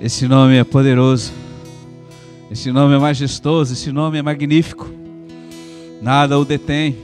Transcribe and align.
Esse 0.00 0.28
nome 0.28 0.56
é 0.56 0.62
poderoso, 0.62 1.32
esse 2.52 2.70
nome 2.70 2.94
é 2.94 2.98
majestoso, 2.98 3.72
esse 3.72 3.90
nome 3.90 4.16
é 4.16 4.22
magnífico, 4.22 4.88
nada 6.00 6.38
o 6.38 6.44
detém. 6.44 6.96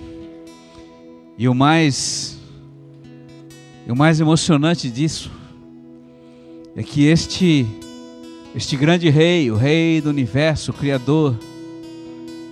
E 1.36 1.48
o 1.48 1.54
mais, 1.54 2.38
e 3.84 3.90
o 3.90 3.96
mais 3.96 4.20
emocionante 4.20 4.88
disso 4.88 5.28
é 6.76 6.84
que 6.84 7.06
este, 7.06 7.66
este 8.54 8.76
grande 8.76 9.10
rei, 9.10 9.50
o 9.50 9.56
rei 9.56 10.00
do 10.00 10.08
universo, 10.08 10.70
o 10.70 10.74
Criador, 10.74 11.36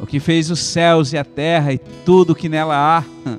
o 0.00 0.06
que 0.06 0.18
fez 0.18 0.50
os 0.50 0.58
céus 0.58 1.12
e 1.12 1.18
a 1.18 1.24
terra 1.24 1.72
e 1.72 1.78
tudo 2.04 2.34
que 2.34 2.48
nela 2.48 2.74
há, 2.76 3.04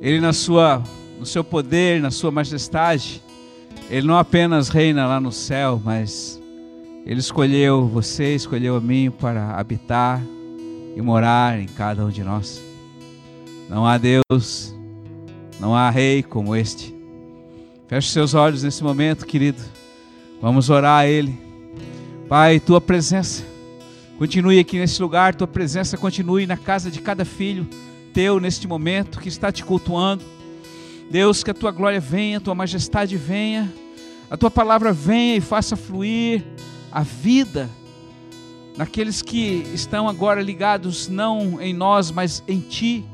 ele 0.00 0.20
na 0.20 0.32
sua, 0.32 0.82
no 1.20 1.26
seu 1.26 1.44
poder, 1.44 2.00
na 2.00 2.10
sua 2.10 2.30
majestade, 2.30 3.21
ele 3.92 4.06
não 4.06 4.16
apenas 4.16 4.70
reina 4.70 5.06
lá 5.06 5.20
no 5.20 5.30
céu, 5.30 5.78
mas 5.84 6.40
ele 7.04 7.20
escolheu 7.20 7.86
você, 7.86 8.34
escolheu 8.34 8.74
a 8.74 8.80
mim 8.80 9.10
para 9.10 9.50
habitar 9.50 10.18
e 10.96 11.02
morar 11.02 11.60
em 11.60 11.66
cada 11.66 12.02
um 12.02 12.08
de 12.08 12.24
nós. 12.24 12.64
Não 13.68 13.86
há 13.86 13.98
Deus, 13.98 14.74
não 15.60 15.76
há 15.76 15.90
rei 15.90 16.22
como 16.22 16.56
este. 16.56 16.94
Feche 17.86 18.08
seus 18.08 18.32
olhos 18.32 18.62
nesse 18.62 18.82
momento, 18.82 19.26
querido. 19.26 19.60
Vamos 20.40 20.70
orar 20.70 21.00
a 21.00 21.06
Ele. 21.06 21.38
Pai, 22.30 22.58
tua 22.60 22.80
presença 22.80 23.44
continue 24.16 24.58
aqui 24.58 24.78
nesse 24.78 25.02
lugar, 25.02 25.34
tua 25.34 25.46
presença 25.46 25.98
continue 25.98 26.46
na 26.46 26.56
casa 26.56 26.90
de 26.90 26.98
cada 27.02 27.26
filho 27.26 27.68
teu 28.14 28.40
neste 28.40 28.66
momento 28.66 29.20
que 29.20 29.28
está 29.28 29.52
te 29.52 29.62
cultuando. 29.62 30.24
Deus, 31.10 31.44
que 31.44 31.50
a 31.50 31.54
tua 31.54 31.70
glória 31.70 32.00
venha, 32.00 32.38
a 32.38 32.40
tua 32.40 32.54
majestade 32.54 33.18
venha, 33.18 33.70
a 34.32 34.36
tua 34.38 34.50
palavra 34.50 34.94
venha 34.94 35.36
e 35.36 35.42
faça 35.42 35.76
fluir 35.76 36.42
a 36.90 37.02
vida 37.02 37.68
naqueles 38.78 39.20
que 39.20 39.62
estão 39.74 40.08
agora 40.08 40.40
ligados 40.40 41.06
não 41.06 41.60
em 41.60 41.74
nós, 41.74 42.10
mas 42.10 42.42
em 42.48 42.58
ti, 42.58 43.04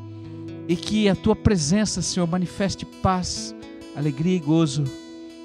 e 0.69 0.77
que 0.77 1.09
a 1.09 1.17
tua 1.17 1.35
presença, 1.35 2.01
Senhor, 2.03 2.25
manifeste 2.29 2.87
paz, 2.87 3.53
alegria 3.97 4.37
e 4.37 4.39
gozo 4.39 4.85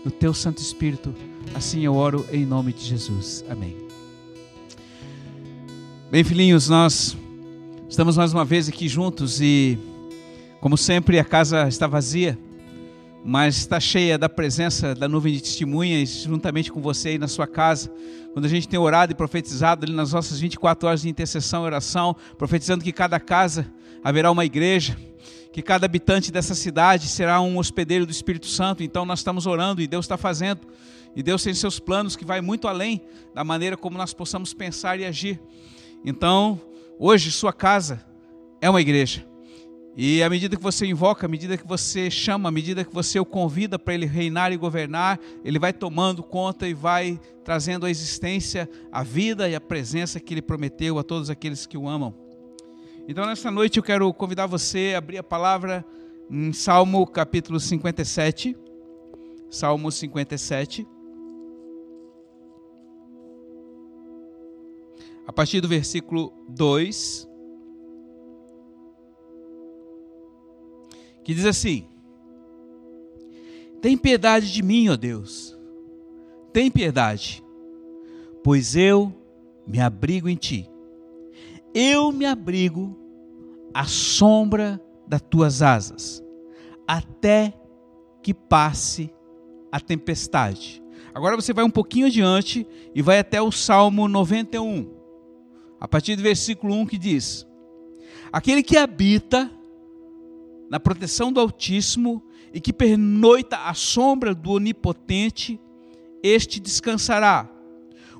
no 0.05 0.11
teu 0.11 0.31
Santo 0.31 0.59
Espírito. 0.59 1.11
Assim 1.55 1.83
eu 1.83 1.95
oro 1.95 2.23
em 2.31 2.45
nome 2.45 2.71
de 2.71 2.85
Jesus. 2.85 3.43
Amém. 3.49 3.75
Bem, 6.11 6.23
filhinhos, 6.23 6.69
nós 6.69 7.17
estamos 7.89 8.15
mais 8.15 8.31
uma 8.31 8.45
vez 8.45 8.69
aqui 8.69 8.87
juntos 8.87 9.41
e, 9.41 9.79
como 10.61 10.77
sempre, 10.77 11.17
a 11.17 11.25
casa 11.25 11.67
está 11.67 11.87
vazia 11.87 12.37
mas 13.23 13.57
está 13.57 13.79
cheia 13.79 14.17
da 14.17 14.27
presença 14.27 14.93
da 14.93 15.07
nuvem 15.07 15.33
de 15.33 15.41
testemunhas 15.41 16.23
juntamente 16.23 16.71
com 16.71 16.81
você 16.81 17.09
aí 17.09 17.17
na 17.17 17.27
sua 17.27 17.47
casa. 17.47 17.89
Quando 18.33 18.45
a 18.45 18.49
gente 18.49 18.67
tem 18.67 18.77
orado 18.77 19.13
e 19.13 19.15
profetizado 19.15 19.85
ali 19.85 19.93
nas 19.93 20.11
nossas 20.11 20.39
24 20.39 20.87
horas 20.87 21.01
de 21.03 21.09
intercessão 21.09 21.63
e 21.63 21.65
oração, 21.65 22.15
profetizando 22.37 22.83
que 22.83 22.91
cada 22.91 23.19
casa 23.19 23.71
haverá 24.03 24.29
uma 24.29 24.43
igreja, 24.43 24.97
que 25.53 25.61
cada 25.61 25.85
habitante 25.85 26.31
dessa 26.31 26.53
cidade 26.53 27.07
será 27.07 27.39
um 27.39 27.57
hospedeiro 27.57 28.05
do 28.05 28.11
Espírito 28.11 28.47
Santo. 28.47 28.83
Então 28.83 29.05
nós 29.05 29.19
estamos 29.19 29.45
orando 29.45 29.81
e 29.81 29.87
Deus 29.87 30.03
está 30.03 30.17
fazendo. 30.17 30.61
E 31.15 31.23
Deus 31.23 31.43
tem 31.43 31.53
seus 31.53 31.79
planos 31.79 32.15
que 32.15 32.25
vai 32.25 32.41
muito 32.41 32.67
além 32.67 33.01
da 33.33 33.43
maneira 33.43 33.77
como 33.77 33.97
nós 33.97 34.13
possamos 34.13 34.53
pensar 34.53 34.99
e 34.99 35.05
agir. 35.05 35.39
Então, 36.03 36.59
hoje 36.99 37.31
sua 37.31 37.53
casa 37.53 38.03
é 38.59 38.69
uma 38.69 38.81
igreja. 38.81 39.32
E 39.95 40.23
à 40.23 40.29
medida 40.29 40.55
que 40.55 40.63
você 40.63 40.87
invoca, 40.87 41.27
à 41.27 41.29
medida 41.29 41.55
que 41.55 41.67
você 41.67 42.09
chama, 42.09 42.49
à 42.49 42.51
medida 42.51 42.83
que 42.83 42.93
você 42.93 43.19
o 43.19 43.25
convida 43.25 43.77
para 43.77 43.93
ele 43.93 44.07
reinar 44.07 44.51
e 44.51 44.57
governar, 44.57 45.19
ele 45.45 45.59
vai 45.59 45.71
tomando 45.71 46.23
conta 46.23 46.67
e 46.67 46.73
vai 46.73 47.19
trazendo 47.43 47.85
à 47.85 47.91
existência 47.91 48.67
a 48.91 49.03
vida 49.03 49.47
e 49.47 49.53
a 49.53 49.61
presença 49.61 50.19
que 50.19 50.33
ele 50.33 50.41
prometeu 50.41 50.97
a 50.97 51.03
todos 51.03 51.29
aqueles 51.29 51.67
que 51.67 51.77
o 51.77 51.87
amam. 51.87 52.13
Então, 53.07 53.25
nessa 53.25 53.51
noite, 53.51 53.77
eu 53.77 53.83
quero 53.83 54.11
convidar 54.13 54.47
você 54.47 54.93
a 54.95 54.97
abrir 54.97 55.19
a 55.19 55.23
palavra 55.23 55.85
em 56.29 56.51
Salmo 56.51 57.05
capítulo 57.05 57.59
57. 57.59 58.57
Salmo 59.51 59.91
57. 59.91 60.87
A 65.27 65.31
partir 65.31 65.61
do 65.61 65.67
versículo 65.67 66.33
2. 66.49 67.32
Que 71.23 71.33
diz 71.33 71.45
assim: 71.45 71.85
Tem 73.81 73.97
piedade 73.97 74.51
de 74.51 74.61
mim, 74.61 74.89
ó 74.89 74.95
Deus, 74.95 75.57
tem 76.51 76.69
piedade, 76.69 77.43
pois 78.43 78.75
eu 78.75 79.13
me 79.65 79.79
abrigo 79.79 80.29
em 80.29 80.35
ti. 80.35 80.69
Eu 81.73 82.11
me 82.11 82.25
abrigo 82.25 82.95
à 83.73 83.85
sombra 83.85 84.79
das 85.07 85.21
tuas 85.21 85.61
asas, 85.61 86.23
até 86.87 87.53
que 88.21 88.33
passe 88.33 89.09
a 89.71 89.79
tempestade. 89.79 90.83
Agora 91.13 91.35
você 91.35 91.53
vai 91.53 91.63
um 91.63 91.69
pouquinho 91.69 92.07
adiante 92.07 92.67
e 92.93 93.01
vai 93.01 93.19
até 93.19 93.41
o 93.41 93.51
Salmo 93.51 94.07
91, 94.07 94.91
a 95.79 95.87
partir 95.87 96.15
do 96.15 96.21
versículo 96.21 96.75
1 96.75 96.85
que 96.85 96.97
diz: 96.97 97.47
Aquele 98.31 98.61
que 98.61 98.77
habita 98.77 99.51
na 100.73 100.79
proteção 100.79 101.31
do 101.31 101.39
Altíssimo 101.39 102.23
e 102.51 102.59
que 102.59 102.73
pernoita 102.73 103.57
à 103.57 103.75
sombra 103.75 104.33
do 104.33 104.53
Onipotente, 104.53 105.61
este 106.23 106.59
descansará. 106.59 107.47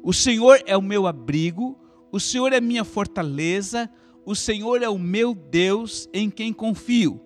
O 0.04 0.14
Senhor 0.14 0.62
é 0.68 0.78
o 0.78 0.82
meu 0.82 1.08
abrigo, 1.08 1.76
o 2.12 2.20
Senhor 2.20 2.54
é 2.54 2.62
minha 2.62 2.84
fortaleza, 2.84 3.90
o 4.24 4.36
Senhor 4.36 4.84
é 4.84 4.88
o 4.88 5.00
meu 5.00 5.34
Deus 5.34 6.08
em 6.14 6.30
quem 6.30 6.54
confio. 6.54 7.20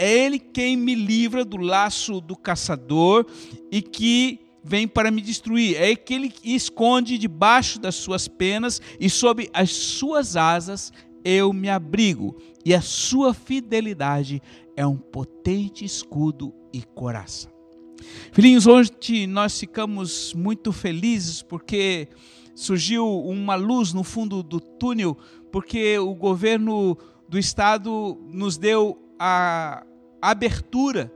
É 0.00 0.10
Ele 0.12 0.40
quem 0.40 0.76
me 0.76 0.96
livra 0.96 1.44
do 1.44 1.58
laço 1.58 2.20
do 2.20 2.34
caçador 2.34 3.24
e 3.70 3.80
que 3.80 4.40
vem 4.64 4.88
para 4.88 5.12
me 5.12 5.20
destruir. 5.20 5.76
É 5.76 5.92
aquele 5.92 6.28
que 6.28 6.56
esconde 6.56 7.18
debaixo 7.18 7.78
das 7.78 7.94
suas 7.94 8.26
penas 8.26 8.82
e 8.98 9.08
sob 9.08 9.48
as 9.54 9.70
suas 9.70 10.36
asas 10.36 10.92
eu 11.24 11.52
me 11.52 11.68
abrigo. 11.68 12.36
E 12.64 12.74
a 12.74 12.80
sua 12.80 13.34
fidelidade 13.34 14.42
é 14.76 14.86
um 14.86 14.96
potente 14.96 15.84
escudo 15.84 16.52
e 16.72 16.82
coraça. 16.82 17.50
Filhinhos, 18.32 18.66
hoje 18.66 19.26
nós 19.26 19.58
ficamos 19.58 20.34
muito 20.34 20.72
felizes 20.72 21.42
porque 21.42 22.08
surgiu 22.54 23.06
uma 23.06 23.54
luz 23.54 23.92
no 23.92 24.02
fundo 24.02 24.42
do 24.42 24.60
túnel, 24.60 25.16
porque 25.50 25.98
o 25.98 26.14
governo 26.14 26.96
do 27.28 27.38
estado 27.38 28.18
nos 28.30 28.58
deu 28.58 28.98
a 29.18 29.84
abertura 30.20 31.12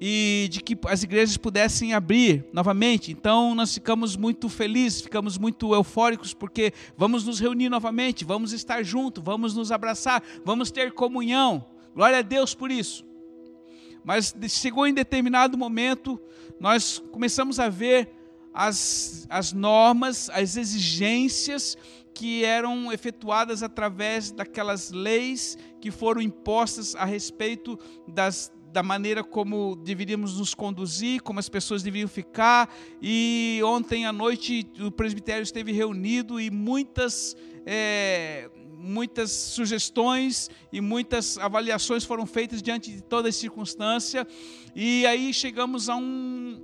e 0.00 0.48
de 0.50 0.60
que 0.60 0.76
as 0.86 1.02
igrejas 1.02 1.36
pudessem 1.36 1.92
abrir 1.92 2.44
novamente. 2.52 3.10
Então 3.10 3.54
nós 3.54 3.74
ficamos 3.74 4.16
muito 4.16 4.48
felizes, 4.48 5.00
ficamos 5.00 5.36
muito 5.38 5.74
eufóricos 5.74 6.32
porque 6.32 6.72
vamos 6.96 7.24
nos 7.24 7.40
reunir 7.40 7.68
novamente, 7.68 8.24
vamos 8.24 8.52
estar 8.52 8.82
juntos, 8.82 9.22
vamos 9.24 9.54
nos 9.54 9.72
abraçar, 9.72 10.22
vamos 10.44 10.70
ter 10.70 10.92
comunhão. 10.92 11.64
Glória 11.94 12.18
a 12.18 12.22
Deus 12.22 12.54
por 12.54 12.70
isso. 12.70 13.04
Mas 14.04 14.34
chegou 14.48 14.86
em 14.86 14.94
determinado 14.94 15.58
momento, 15.58 16.20
nós 16.60 17.02
começamos 17.10 17.58
a 17.58 17.68
ver 17.68 18.10
as, 18.54 19.26
as 19.28 19.52
normas, 19.52 20.30
as 20.30 20.56
exigências 20.56 21.76
que 22.14 22.44
eram 22.44 22.92
efetuadas 22.92 23.62
através 23.62 24.32
daquelas 24.32 24.90
leis 24.90 25.56
que 25.80 25.90
foram 25.90 26.20
impostas 26.20 26.96
a 26.96 27.04
respeito 27.04 27.78
das, 28.08 28.52
da 28.72 28.82
maneira 28.82 29.24
como 29.24 29.76
deveríamos 29.76 30.38
nos 30.38 30.54
conduzir, 30.54 31.22
como 31.22 31.40
as 31.40 31.48
pessoas 31.48 31.82
deveriam 31.82 32.08
ficar. 32.08 32.72
E 33.00 33.60
ontem 33.64 34.06
à 34.06 34.12
noite 34.12 34.70
o 34.80 34.90
presbitério 34.90 35.42
esteve 35.42 35.72
reunido 35.72 36.40
e 36.40 36.50
muitas 36.50 37.36
é, 37.66 38.50
muitas 38.78 39.30
sugestões 39.32 40.48
e 40.72 40.80
muitas 40.80 41.36
avaliações 41.36 42.04
foram 42.04 42.24
feitas 42.24 42.62
diante 42.62 42.92
de 42.92 43.02
toda 43.02 43.30
circunstância, 43.32 44.26
e 44.74 45.04
aí 45.04 45.34
chegamos 45.34 45.88
a 45.88 45.96
um 45.96 46.62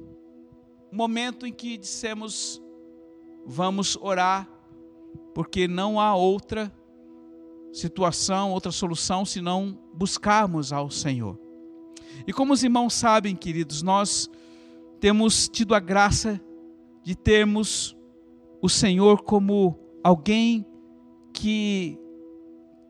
momento 0.93 1.47
em 1.47 1.53
que 1.53 1.77
dissemos: 1.77 2.63
vamos 3.45 3.99
orar, 4.01 4.49
porque 5.35 5.67
não 5.67 6.01
há 6.01 6.15
outra 6.15 6.73
situação, 7.73 8.53
outra 8.53 8.71
solução 8.71 9.25
senão 9.25 9.79
buscarmos 9.93 10.73
ao 10.73 10.91
Senhor. 10.91 11.44
E 12.27 12.33
como 12.33 12.53
os 12.53 12.63
irmãos 12.63 12.95
sabem, 12.95 13.37
queridos, 13.37 13.83
nós 13.83 14.31
temos 15.01 15.49
tido 15.49 15.75
a 15.75 15.81
graça 15.81 16.41
de 17.03 17.15
termos 17.15 17.97
o 18.63 18.69
Senhor 18.69 19.23
como 19.23 19.79
alguém 20.03 20.67
que 21.33 21.99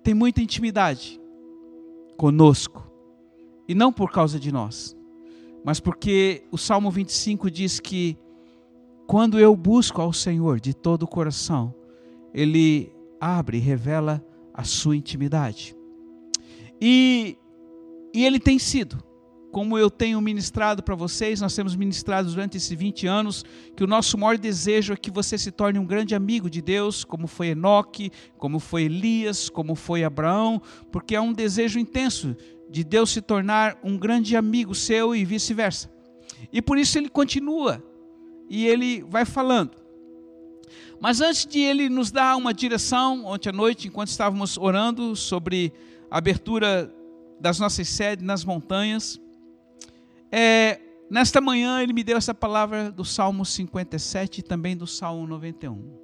tem 0.05 0.15
muita 0.15 0.41
intimidade 0.41 1.21
conosco. 2.17 2.88
E 3.67 3.75
não 3.75 3.93
por 3.93 4.12
causa 4.12 4.38
de 4.38 4.53
nós, 4.53 4.97
mas 5.65 5.81
porque 5.81 6.44
o 6.53 6.59
Salmo 6.59 6.91
25 6.91 7.50
diz 7.50 7.81
que 7.81 8.17
quando 9.06 9.38
eu 9.38 9.56
busco 9.56 10.00
ao 10.00 10.12
Senhor 10.12 10.61
de 10.61 10.75
todo 10.75 11.03
o 11.03 11.09
coração, 11.09 11.75
Ele 12.32 12.93
abre 13.21 13.56
e 13.56 13.61
revela 13.61 14.25
a 14.53 14.62
sua 14.62 14.94
intimidade. 14.94 15.75
E, 16.81 17.37
e 18.15 18.25
Ele 18.25 18.38
tem 18.38 18.59
sido 18.59 19.03
como 19.54 19.78
eu 19.78 19.88
tenho 19.88 20.20
ministrado 20.20 20.82
para 20.82 20.96
vocês, 20.96 21.40
nós 21.40 21.54
temos 21.54 21.76
ministrado 21.76 22.28
durante 22.28 22.56
esses 22.56 22.76
20 22.76 23.06
anos, 23.06 23.44
que 23.76 23.84
o 23.84 23.86
nosso 23.86 24.18
maior 24.18 24.36
desejo 24.36 24.92
é 24.92 24.96
que 24.96 25.12
você 25.12 25.38
se 25.38 25.52
torne 25.52 25.78
um 25.78 25.86
grande 25.86 26.12
amigo 26.12 26.50
de 26.50 26.60
Deus, 26.60 27.04
como 27.04 27.28
foi 27.28 27.50
Enoque, 27.50 28.10
como 28.36 28.58
foi 28.58 28.82
Elias, 28.82 29.48
como 29.48 29.76
foi 29.76 30.02
Abraão, 30.02 30.60
porque 30.90 31.14
é 31.14 31.20
um 31.20 31.32
desejo 31.32 31.78
intenso 31.78 32.36
de 32.68 32.82
Deus 32.82 33.10
se 33.10 33.22
tornar 33.22 33.78
um 33.84 33.96
grande 33.96 34.36
amigo 34.36 34.74
seu 34.74 35.14
e 35.14 35.24
vice-versa. 35.24 35.88
E 36.52 36.60
por 36.60 36.76
isso 36.76 36.98
ele 36.98 37.08
continua 37.08 37.80
e 38.50 38.66
ele 38.66 39.04
vai 39.04 39.24
falando. 39.24 39.76
Mas 41.00 41.20
antes 41.20 41.46
de 41.46 41.60
ele 41.60 41.88
nos 41.88 42.10
dar 42.10 42.36
uma 42.36 42.52
direção, 42.52 43.24
ontem 43.24 43.50
à 43.50 43.52
noite, 43.52 43.86
enquanto 43.86 44.08
estávamos 44.08 44.58
orando 44.58 45.14
sobre 45.14 45.72
a 46.10 46.18
abertura 46.18 46.92
das 47.40 47.60
nossas 47.60 47.88
sedes 47.88 48.26
nas 48.26 48.44
montanhas, 48.44 49.22
é, 50.36 50.81
nesta 51.08 51.40
manhã 51.40 51.81
ele 51.81 51.92
me 51.92 52.02
deu 52.02 52.16
essa 52.16 52.34
palavra 52.34 52.90
do 52.90 53.04
Salmo 53.04 53.44
57 53.44 54.38
e 54.38 54.42
também 54.42 54.76
do 54.76 54.84
Salmo 54.84 55.28
91. 55.28 55.96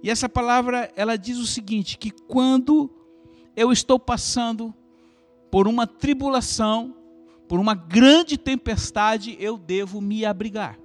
E 0.00 0.08
essa 0.08 0.28
palavra, 0.28 0.88
ela 0.94 1.16
diz 1.16 1.36
o 1.38 1.46
seguinte, 1.46 1.98
que 1.98 2.12
quando 2.12 2.88
eu 3.56 3.72
estou 3.72 3.98
passando 3.98 4.72
por 5.50 5.66
uma 5.66 5.84
tribulação, 5.84 6.94
por 7.48 7.58
uma 7.58 7.74
grande 7.74 8.38
tempestade, 8.38 9.36
eu 9.40 9.58
devo 9.58 10.00
me 10.00 10.24
abrigar. 10.24 10.78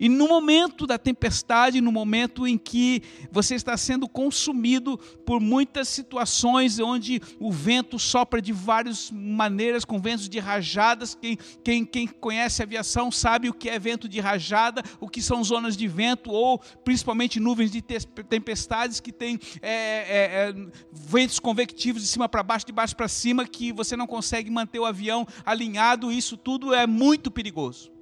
E 0.00 0.08
no 0.08 0.28
momento 0.28 0.86
da 0.86 0.98
tempestade, 0.98 1.80
no 1.80 1.92
momento 1.92 2.46
em 2.46 2.56
que 2.56 3.02
você 3.30 3.54
está 3.54 3.76
sendo 3.76 4.08
consumido 4.08 4.98
por 5.24 5.40
muitas 5.40 5.88
situações 5.88 6.78
onde 6.78 7.20
o 7.38 7.52
vento 7.52 7.98
sopra 7.98 8.40
de 8.40 8.52
várias 8.52 9.10
maneiras, 9.10 9.84
com 9.84 10.00
ventos 10.00 10.28
de 10.28 10.38
rajadas, 10.38 11.14
quem, 11.14 11.38
quem, 11.62 11.84
quem 11.84 12.06
conhece 12.06 12.62
aviação 12.62 13.10
sabe 13.10 13.48
o 13.48 13.54
que 13.54 13.68
é 13.68 13.78
vento 13.78 14.08
de 14.08 14.20
rajada, 14.20 14.82
o 15.00 15.08
que 15.08 15.22
são 15.22 15.42
zonas 15.44 15.76
de 15.76 15.86
vento, 15.86 16.30
ou 16.30 16.58
principalmente 16.84 17.38
nuvens 17.38 17.70
de 17.70 17.82
tempestades 17.82 19.00
que 19.00 19.12
têm 19.12 19.38
é, 19.60 19.70
é, 19.70 20.50
é, 20.50 20.54
ventos 20.92 21.38
convectivos 21.38 22.02
de 22.02 22.08
cima 22.08 22.28
para 22.28 22.42
baixo, 22.42 22.66
de 22.66 22.72
baixo 22.72 22.96
para 22.96 23.08
cima, 23.08 23.46
que 23.46 23.72
você 23.72 23.96
não 23.96 24.06
consegue 24.06 24.50
manter 24.50 24.78
o 24.78 24.84
avião 24.84 25.26
alinhado, 25.44 26.10
isso 26.10 26.36
tudo 26.36 26.74
é 26.74 26.86
muito 26.86 27.30
perigoso. 27.30 27.93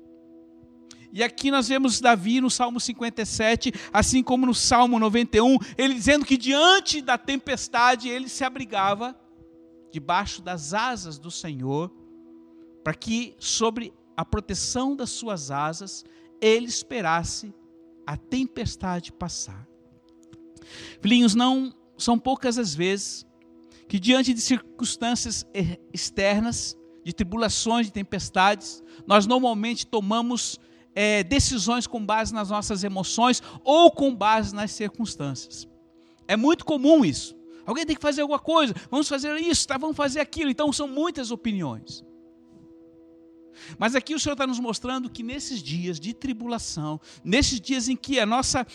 E 1.12 1.22
aqui 1.22 1.50
nós 1.50 1.68
vemos 1.68 2.00
Davi 2.00 2.40
no 2.40 2.50
Salmo 2.50 2.80
57, 2.80 3.70
assim 3.92 4.22
como 4.22 4.46
no 4.46 4.54
Salmo 4.54 4.98
91, 4.98 5.58
ele 5.76 5.92
dizendo 5.92 6.24
que 6.24 6.38
diante 6.38 7.02
da 7.02 7.18
tempestade 7.18 8.08
ele 8.08 8.30
se 8.30 8.42
abrigava 8.42 9.14
debaixo 9.92 10.40
das 10.40 10.72
asas 10.72 11.18
do 11.18 11.30
Senhor, 11.30 11.92
para 12.82 12.94
que 12.94 13.34
sobre 13.38 13.92
a 14.16 14.24
proteção 14.24 14.96
das 14.96 15.10
suas 15.10 15.50
asas 15.50 16.02
ele 16.40 16.66
esperasse 16.66 17.54
a 18.06 18.16
tempestade 18.16 19.12
passar. 19.12 19.68
Filhinhos, 21.02 21.34
não 21.34 21.74
são 21.98 22.18
poucas 22.18 22.58
as 22.58 22.74
vezes 22.74 23.26
que 23.86 24.00
diante 24.00 24.32
de 24.32 24.40
circunstâncias 24.40 25.46
externas, 25.92 26.74
de 27.04 27.12
tribulações, 27.12 27.86
de 27.86 27.92
tempestades, 27.92 28.82
nós 29.06 29.26
normalmente 29.26 29.86
tomamos 29.86 30.58
é, 30.94 31.22
decisões 31.22 31.86
com 31.86 32.04
base 32.04 32.32
nas 32.32 32.50
nossas 32.50 32.84
emoções 32.84 33.42
ou 33.64 33.90
com 33.90 34.14
base 34.14 34.54
nas 34.54 34.70
circunstâncias. 34.72 35.68
É 36.28 36.36
muito 36.36 36.64
comum 36.64 37.04
isso. 37.04 37.36
Alguém 37.64 37.86
tem 37.86 37.94
que 37.94 38.02
fazer 38.02 38.22
alguma 38.22 38.40
coisa, 38.40 38.74
vamos 38.90 39.08
fazer 39.08 39.36
isso, 39.40 39.66
tá, 39.66 39.78
vamos 39.78 39.96
fazer 39.96 40.20
aquilo. 40.20 40.50
Então 40.50 40.72
são 40.72 40.88
muitas 40.88 41.30
opiniões. 41.30 42.04
Mas 43.78 43.94
aqui 43.94 44.14
o 44.14 44.20
Senhor 44.20 44.32
está 44.32 44.46
nos 44.46 44.58
mostrando 44.58 45.10
que 45.10 45.22
nesses 45.22 45.62
dias 45.62 46.00
de 46.00 46.12
tribulação, 46.12 47.00
nesses 47.22 47.60
dias 47.60 47.88
em 47.88 47.96
que 47.96 48.18
a 48.18 48.26
nossa 48.26 48.66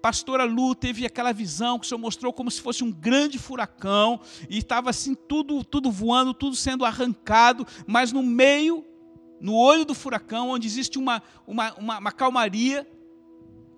pastora 0.00 0.44
Lu 0.44 0.74
teve 0.74 1.04
aquela 1.04 1.32
visão 1.32 1.78
que 1.78 1.84
o 1.84 1.88
Senhor 1.88 1.98
mostrou 1.98 2.32
como 2.32 2.50
se 2.50 2.60
fosse 2.60 2.84
um 2.84 2.92
grande 2.92 3.38
furacão 3.38 4.20
e 4.48 4.58
estava 4.58 4.90
assim 4.90 5.14
tudo 5.14 5.64
tudo 5.64 5.90
voando, 5.90 6.32
tudo 6.32 6.54
sendo 6.54 6.84
arrancado, 6.84 7.66
mas 7.86 8.12
no 8.12 8.22
meio 8.22 8.84
no 9.40 9.54
olho 9.54 9.84
do 9.84 9.94
furacão, 9.94 10.50
onde 10.50 10.66
existe 10.66 10.98
uma, 10.98 11.22
uma, 11.46 11.74
uma, 11.74 11.98
uma 11.98 12.12
calmaria. 12.12 12.86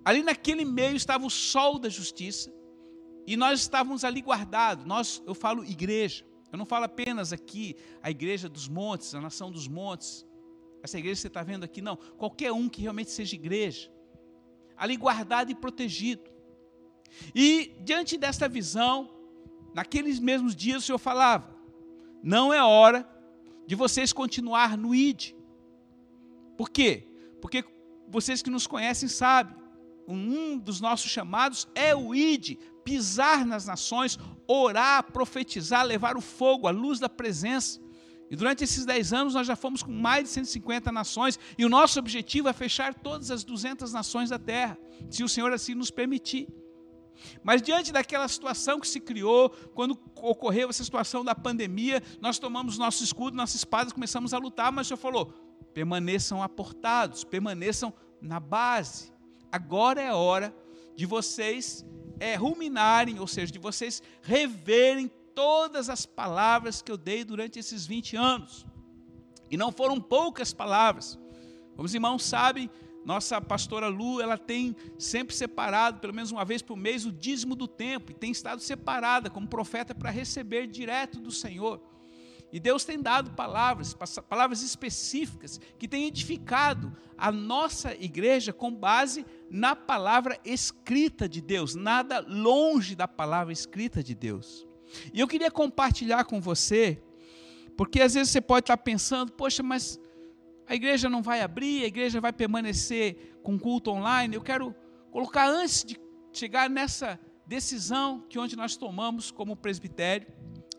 Ali 0.04 0.22
naquele 0.22 0.64
meio 0.64 0.96
estava 0.96 1.26
o 1.26 1.30
sol 1.30 1.78
da 1.78 1.88
justiça. 1.88 2.52
E 3.26 3.36
nós 3.36 3.60
estávamos 3.60 4.04
ali 4.04 4.20
guardados. 4.20 4.84
Nós, 4.84 5.22
eu 5.26 5.34
falo 5.34 5.64
igreja. 5.64 6.24
Eu 6.50 6.58
não 6.58 6.64
falo 6.64 6.84
apenas 6.84 7.32
aqui 7.32 7.76
a 8.02 8.10
igreja 8.10 8.48
dos 8.48 8.68
montes, 8.68 9.14
a 9.14 9.20
nação 9.20 9.50
dos 9.50 9.68
montes. 9.68 10.26
Essa 10.82 10.98
igreja 10.98 11.16
que 11.16 11.22
você 11.22 11.28
está 11.28 11.42
vendo 11.42 11.64
aqui, 11.64 11.80
não. 11.80 11.96
Qualquer 11.96 12.52
um 12.52 12.68
que 12.68 12.82
realmente 12.82 13.10
seja 13.10 13.34
igreja. 13.34 13.90
Ali 14.76 14.96
guardado 14.96 15.50
e 15.50 15.54
protegido. 15.54 16.22
E 17.34 17.76
diante 17.80 18.16
desta 18.16 18.48
visão, 18.48 19.10
naqueles 19.74 20.18
mesmos 20.18 20.56
dias 20.56 20.82
o 20.82 20.86
Senhor 20.86 20.98
falava: 20.98 21.54
não 22.22 22.52
é 22.52 22.62
hora 22.62 23.08
de 23.66 23.74
vocês 23.74 24.12
continuar 24.12 24.76
no 24.76 24.94
ID. 24.94 25.34
Por 26.60 26.68
quê? 26.68 27.08
Porque 27.40 27.64
vocês 28.06 28.42
que 28.42 28.50
nos 28.50 28.66
conhecem 28.66 29.08
sabem, 29.08 29.56
um 30.06 30.58
dos 30.58 30.78
nossos 30.78 31.10
chamados 31.10 31.66
é 31.74 31.96
o 31.96 32.14
id, 32.14 32.58
pisar 32.84 33.46
nas 33.46 33.64
nações, 33.64 34.18
orar, 34.46 35.10
profetizar, 35.10 35.86
levar 35.86 36.18
o 36.18 36.20
fogo, 36.20 36.68
a 36.68 36.70
luz 36.70 37.00
da 37.00 37.08
presença. 37.08 37.80
E 38.30 38.36
durante 38.36 38.62
esses 38.62 38.84
10 38.84 39.12
anos 39.14 39.32
nós 39.32 39.46
já 39.46 39.56
fomos 39.56 39.82
com 39.82 39.90
mais 39.90 40.24
de 40.24 40.28
150 40.28 40.92
nações, 40.92 41.38
e 41.56 41.64
o 41.64 41.68
nosso 41.70 41.98
objetivo 41.98 42.46
é 42.46 42.52
fechar 42.52 42.92
todas 42.92 43.30
as 43.30 43.42
200 43.42 43.90
nações 43.94 44.28
da 44.28 44.38
terra, 44.38 44.76
se 45.08 45.24
o 45.24 45.30
Senhor 45.30 45.50
assim 45.54 45.74
nos 45.74 45.90
permitir. 45.90 46.46
Mas 47.42 47.62
diante 47.62 47.90
daquela 47.90 48.28
situação 48.28 48.78
que 48.78 48.86
se 48.86 49.00
criou, 49.00 49.48
quando 49.74 49.98
ocorreu 50.14 50.68
essa 50.68 50.84
situação 50.84 51.24
da 51.24 51.34
pandemia, 51.34 52.02
nós 52.20 52.38
tomamos 52.38 52.76
nosso 52.76 53.02
escudo, 53.02 53.34
nossa 53.34 53.56
espada, 53.56 53.94
começamos 53.94 54.34
a 54.34 54.38
lutar, 54.38 54.70
mas 54.70 54.86
o 54.86 54.88
Senhor 54.88 54.98
falou: 54.98 55.49
permaneçam 55.72 56.42
aportados, 56.42 57.24
permaneçam 57.24 57.92
na 58.20 58.38
base. 58.38 59.12
Agora 59.50 60.00
é 60.00 60.12
hora 60.12 60.54
de 60.94 61.06
vocês 61.06 61.84
é, 62.18 62.34
ruminarem, 62.34 63.18
ou 63.18 63.26
seja, 63.26 63.52
de 63.52 63.58
vocês 63.58 64.02
reverem 64.22 65.10
todas 65.34 65.88
as 65.88 66.04
palavras 66.04 66.82
que 66.82 66.92
eu 66.92 66.96
dei 66.96 67.24
durante 67.24 67.58
esses 67.58 67.86
20 67.86 68.16
anos. 68.16 68.66
E 69.50 69.56
não 69.56 69.72
foram 69.72 70.00
poucas 70.00 70.52
palavras. 70.52 71.18
Como 71.74 71.86
os 71.86 71.94
irmãos 71.94 72.22
sabem, 72.22 72.70
nossa 73.04 73.40
pastora 73.40 73.88
Lu, 73.88 74.20
ela 74.20 74.36
tem 74.36 74.76
sempre 74.98 75.34
separado, 75.34 75.98
pelo 76.00 76.14
menos 76.14 76.30
uma 76.30 76.44
vez 76.44 76.60
por 76.60 76.76
mês, 76.76 77.06
o 77.06 77.12
dízimo 77.12 77.56
do 77.56 77.66
tempo, 77.66 78.12
e 78.12 78.14
tem 78.14 78.30
estado 78.30 78.60
separada 78.60 79.30
como 79.30 79.48
profeta 79.48 79.94
para 79.94 80.10
receber 80.10 80.66
direto 80.66 81.18
do 81.18 81.30
Senhor. 81.30 81.80
E 82.52 82.58
Deus 82.58 82.84
tem 82.84 83.00
dado 83.00 83.30
palavras, 83.32 83.94
palavras 84.28 84.62
específicas, 84.62 85.60
que 85.78 85.86
têm 85.86 86.06
edificado 86.06 86.92
a 87.16 87.30
nossa 87.30 87.94
igreja 87.94 88.52
com 88.52 88.74
base 88.74 89.24
na 89.48 89.76
palavra 89.76 90.38
escrita 90.44 91.28
de 91.28 91.40
Deus, 91.40 91.74
nada 91.74 92.24
longe 92.26 92.96
da 92.96 93.06
palavra 93.06 93.52
escrita 93.52 94.02
de 94.02 94.14
Deus. 94.14 94.66
E 95.12 95.20
eu 95.20 95.28
queria 95.28 95.50
compartilhar 95.50 96.24
com 96.24 96.40
você, 96.40 97.00
porque 97.76 98.00
às 98.00 98.14
vezes 98.14 98.32
você 98.32 98.40
pode 98.40 98.64
estar 98.64 98.76
pensando, 98.78 99.32
poxa, 99.32 99.62
mas 99.62 100.00
a 100.66 100.74
igreja 100.74 101.08
não 101.08 101.22
vai 101.22 101.40
abrir, 101.40 101.84
a 101.84 101.86
igreja 101.86 102.20
vai 102.20 102.32
permanecer 102.32 103.38
com 103.42 103.58
culto 103.58 103.90
online. 103.90 104.34
Eu 104.34 104.42
quero 104.42 104.74
colocar 105.10 105.48
antes 105.48 105.84
de 105.84 106.00
chegar 106.32 106.68
nessa 106.70 107.18
decisão 107.46 108.24
que 108.28 108.38
onde 108.38 108.56
nós 108.56 108.76
tomamos 108.76 109.30
como 109.30 109.56
presbitério, 109.56 110.28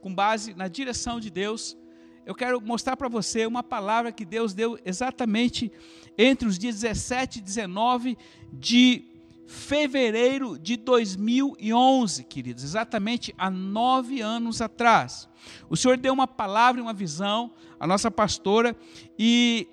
com 0.02 0.14
base 0.14 0.54
na 0.54 0.68
direção 0.68 1.20
de 1.20 1.30
Deus, 1.30 1.78
eu 2.26 2.36
quero 2.36 2.60
mostrar 2.62 2.98
para 2.98 3.08
você 3.08 3.46
uma 3.46 3.64
palavra 3.64 4.12
que 4.12 4.26
Deus 4.26 4.54
deu 4.54 4.78
exatamente 4.86 5.72
entre 6.18 6.48
os 6.48 6.58
dias 6.58 6.82
17 6.82 7.40
e 7.40 7.42
19 7.42 8.18
de 8.52 9.06
fevereiro 9.48 10.58
de 10.58 10.78
2011, 10.78 12.24
queridos, 12.24 12.64
exatamente 12.64 13.34
há 13.38 13.50
nove 13.50 14.22
anos 14.22 14.62
atrás. 14.62 15.28
O 15.70 15.76
Senhor 15.76 15.98
deu 15.98 16.14
uma 16.14 16.28
palavra 16.28 16.80
e 16.80 16.84
uma 16.84 16.94
visão 16.94 17.52
à 17.80 17.86
nossa 17.86 18.10
pastora 18.10 18.76
e 19.20 19.68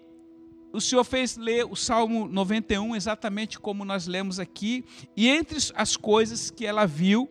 o 0.72 0.80
Senhor 0.80 1.04
fez 1.04 1.36
ler 1.36 1.64
o 1.64 1.76
Salmo 1.76 2.28
91 2.28 2.96
exatamente 2.96 3.58
como 3.58 3.84
nós 3.84 4.06
lemos 4.06 4.38
aqui, 4.38 4.84
e 5.16 5.28
entre 5.28 5.58
as 5.74 5.96
coisas 5.96 6.50
que 6.50 6.66
ela 6.66 6.86
viu, 6.86 7.28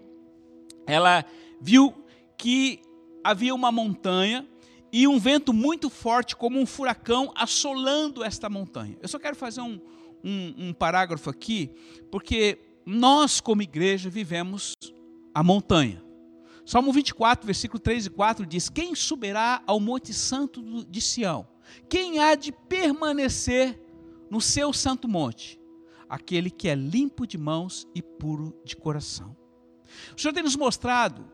ela 0.86 1.26
viu 1.60 1.94
que 2.38 2.82
havia 3.28 3.54
uma 3.54 3.74
montanha 3.74 4.48
e 4.90 5.06
um 5.06 5.20
vento 5.20 5.52
muito 5.52 5.90
forte, 5.90 6.34
como 6.34 6.58
um 6.58 6.66
furacão, 6.66 7.34
assolando 7.36 8.24
esta 8.24 8.50
montanha. 8.50 8.98
Eu 9.02 9.08
só 9.10 9.20
quero 9.20 9.36
fazer 9.36 9.60
um, 9.60 9.82
um, 10.24 10.70
um 10.70 10.74
parágrafo 10.74 11.30
aqui, 11.30 11.70
porque 12.10 12.58
nós, 12.86 13.42
como 13.42 13.62
igreja, 13.62 14.10
vivemos 14.10 14.74
a 15.34 15.44
montanha. 15.44 16.02
Salmo 16.66 16.94
24, 16.94 17.46
versículo 17.46 17.80
3 17.80 18.06
e 18.06 18.10
4 18.10 18.46
diz: 18.46 18.70
Quem 18.70 18.96
subirá 18.96 19.62
ao 19.68 19.78
Monte 19.78 20.14
Santo 20.14 20.64
de 20.86 21.02
Sião? 21.02 21.46
Quem 21.90 22.20
há 22.20 22.34
de 22.34 22.54
permanecer 22.54 23.78
no 24.32 24.40
seu 24.40 24.72
santo 24.72 25.06
monte? 25.06 25.60
Aquele 26.08 26.50
que 26.50 26.70
é 26.70 26.76
limpo 26.76 27.28
de 27.28 27.38
mãos 27.38 27.86
e 27.94 28.02
puro 28.02 28.58
de 28.64 28.78
coração. 28.78 29.36
O 30.16 30.20
Senhor 30.20 30.34
tem 30.34 30.44
nos 30.44 30.56
mostrado 30.56 31.30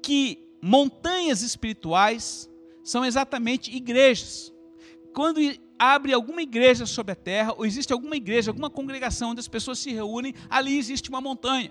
que 0.00 0.44
montanhas 0.66 1.42
espirituais 1.42 2.50
são 2.82 3.04
exatamente 3.04 3.70
igrejas. 3.70 4.50
Quando 5.12 5.38
abre 5.78 6.14
alguma 6.14 6.40
igreja 6.40 6.86
sobre 6.86 7.12
a 7.12 7.16
terra, 7.16 7.52
ou 7.52 7.66
existe 7.66 7.92
alguma 7.92 8.16
igreja, 8.16 8.50
alguma 8.50 8.70
congregação 8.70 9.32
onde 9.32 9.40
as 9.40 9.48
pessoas 9.48 9.78
se 9.78 9.92
reúnem, 9.92 10.34
ali 10.48 10.78
existe 10.78 11.10
uma 11.10 11.20
montanha. 11.20 11.70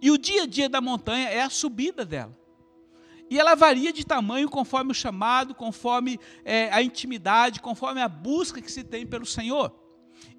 E 0.00 0.10
o 0.10 0.18
dia 0.18 0.42
a 0.42 0.46
dia 0.46 0.68
da 0.68 0.80
montanha 0.80 1.28
é 1.28 1.42
a 1.42 1.48
subida 1.48 2.04
dela. 2.04 2.36
E 3.30 3.38
ela 3.38 3.54
varia 3.54 3.92
de 3.92 4.04
tamanho 4.04 4.50
conforme 4.50 4.90
o 4.90 4.94
chamado, 4.94 5.54
conforme 5.54 6.18
é, 6.44 6.72
a 6.72 6.82
intimidade, 6.82 7.60
conforme 7.60 8.02
a 8.02 8.08
busca 8.08 8.60
que 8.60 8.70
se 8.70 8.82
tem 8.82 9.06
pelo 9.06 9.24
Senhor. 9.24 9.72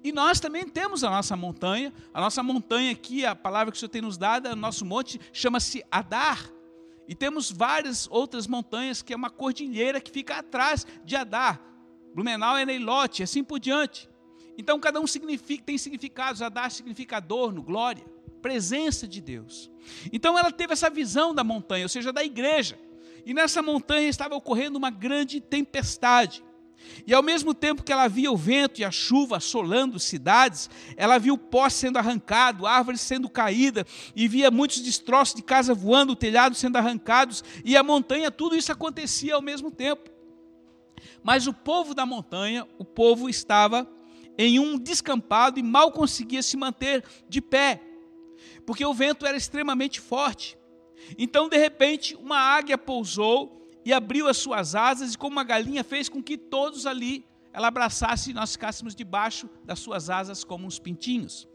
E 0.02 0.12
nós 0.12 0.38
também 0.38 0.68
temos 0.68 1.02
a 1.02 1.08
nossa 1.08 1.34
montanha. 1.34 1.94
A 2.12 2.20
nossa 2.20 2.42
montanha 2.42 2.92
aqui, 2.92 3.24
a 3.24 3.34
palavra 3.34 3.72
que 3.72 3.78
o 3.78 3.80
Senhor 3.80 3.90
tem 3.90 4.02
nos 4.02 4.18
dado, 4.18 4.50
o 4.50 4.54
nosso 4.56 4.84
monte, 4.84 5.18
chama-se 5.32 5.82
Adar. 5.90 6.53
E 7.06 7.14
temos 7.14 7.50
várias 7.50 8.08
outras 8.10 8.46
montanhas, 8.46 9.02
que 9.02 9.12
é 9.12 9.16
uma 9.16 9.30
cordilheira 9.30 10.00
que 10.00 10.10
fica 10.10 10.36
atrás 10.36 10.86
de 11.04 11.16
Adar. 11.16 11.60
Blumenau 12.14 12.56
é 12.56 12.64
Neilote, 12.64 13.22
assim 13.22 13.44
por 13.44 13.58
diante. 13.58 14.08
Então 14.56 14.78
cada 14.78 15.00
um 15.00 15.06
significa, 15.06 15.64
tem 15.64 15.76
significados. 15.76 16.40
Adar 16.40 16.70
significa 16.70 17.16
adorno, 17.16 17.62
glória 17.62 18.14
presença 18.44 19.08
de 19.08 19.22
Deus. 19.22 19.70
Então 20.12 20.38
ela 20.38 20.52
teve 20.52 20.74
essa 20.74 20.90
visão 20.90 21.34
da 21.34 21.42
montanha, 21.42 21.86
ou 21.86 21.88
seja, 21.88 22.12
da 22.12 22.22
igreja. 22.22 22.78
E 23.24 23.32
nessa 23.32 23.62
montanha 23.62 24.06
estava 24.06 24.34
ocorrendo 24.34 24.76
uma 24.76 24.90
grande 24.90 25.40
tempestade. 25.40 26.44
E 27.06 27.12
ao 27.14 27.22
mesmo 27.22 27.54
tempo 27.54 27.82
que 27.82 27.92
ela 27.92 28.08
via 28.08 28.30
o 28.30 28.36
vento 28.36 28.80
e 28.80 28.84
a 28.84 28.90
chuva 28.90 29.36
assolando 29.36 29.98
cidades, 29.98 30.70
ela 30.96 31.18
viu 31.18 31.34
o 31.34 31.38
pó 31.38 31.68
sendo 31.68 31.98
arrancado, 31.98 32.66
árvores 32.66 33.00
sendo 33.00 33.28
caídas, 33.28 33.84
e 34.14 34.26
via 34.28 34.50
muitos 34.50 34.80
destroços 34.80 35.34
de 35.34 35.42
casa 35.42 35.74
voando, 35.74 36.16
telhados 36.16 36.58
sendo 36.58 36.76
arrancados, 36.76 37.42
e 37.64 37.76
a 37.76 37.82
montanha, 37.82 38.30
tudo 38.30 38.56
isso 38.56 38.72
acontecia 38.72 39.34
ao 39.34 39.42
mesmo 39.42 39.70
tempo. 39.70 40.10
Mas 41.22 41.46
o 41.46 41.52
povo 41.52 41.94
da 41.94 42.06
montanha, 42.06 42.66
o 42.78 42.84
povo 42.84 43.28
estava 43.28 43.88
em 44.36 44.58
um 44.58 44.78
descampado 44.78 45.58
e 45.58 45.62
mal 45.62 45.92
conseguia 45.92 46.42
se 46.42 46.56
manter 46.56 47.04
de 47.28 47.40
pé 47.40 47.80
porque 48.64 48.84
o 48.84 48.94
vento 48.94 49.26
era 49.26 49.36
extremamente 49.36 50.00
forte. 50.00 50.58
Então, 51.18 51.48
de 51.48 51.56
repente, 51.56 52.16
uma 52.16 52.38
águia 52.38 52.78
pousou 52.78 53.63
e 53.84 53.92
abriu 53.92 54.28
as 54.28 54.36
suas 54.36 54.74
asas, 54.74 55.14
e 55.14 55.18
como 55.18 55.36
uma 55.36 55.44
galinha 55.44 55.84
fez 55.84 56.08
com 56.08 56.22
que 56.22 56.38
todos 56.38 56.86
ali 56.86 57.24
ela 57.52 57.68
abraçasse 57.68 58.30
e 58.30 58.34
nós 58.34 58.52
ficássemos 58.52 58.94
debaixo 58.94 59.48
das 59.64 59.78
suas 59.78 60.10
asas 60.10 60.42
como 60.42 60.66
uns 60.66 60.78
pintinhos. 60.78 61.48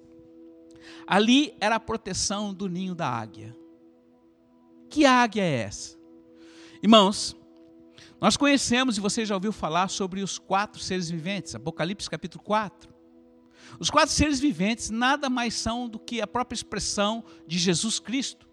Ali 1.06 1.54
era 1.60 1.76
a 1.76 1.80
proteção 1.80 2.54
do 2.54 2.70
ninho 2.70 2.96
da 2.96 3.10
águia. 3.10 3.56
Que 4.90 5.06
águia 5.06 5.42
é 5.42 5.62
essa? 5.64 5.98
Irmãos, 6.82 7.36
nós 8.22 8.38
conhecemos 8.38 8.98
e 8.98 9.02
você 9.02 9.26
já 9.26 9.36
ouviu 9.36 9.52
falar 9.52 9.90
sobre 9.90 10.22
os 10.22 10.38
quatro 10.38 10.82
seres 10.82 11.10
viventes, 11.10 11.56
Apocalipse 11.56 12.10
capítulo 12.10 12.44
4. 12.44 12.94
Os 13.80 13.90
quatro 13.90 14.14
seres 14.14 14.40
viventes 14.40 14.90
nada 14.90 15.30
mais 15.30 15.54
são 15.54 15.88
do 15.88 16.00
que 16.00 16.22
a 16.22 16.28
própria 16.28 16.56
expressão 16.56 17.24
de 17.46 17.58
Jesus 17.58 18.00
Cristo. 18.00 18.48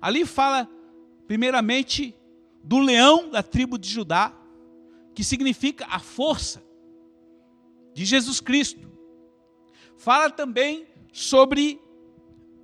Ali 0.00 0.24
fala, 0.24 0.68
primeiramente, 1.26 2.14
do 2.64 2.78
leão 2.78 3.30
da 3.30 3.42
tribo 3.42 3.78
de 3.78 3.88
Judá, 3.88 4.34
que 5.14 5.22
significa 5.22 5.86
a 5.86 5.98
força 5.98 6.64
de 7.92 8.04
Jesus 8.04 8.40
Cristo. 8.40 8.90
Fala 9.96 10.30
também 10.30 10.86
sobre 11.12 11.80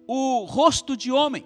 o 0.06 0.44
rosto 0.44 0.96
de 0.96 1.12
homem, 1.12 1.44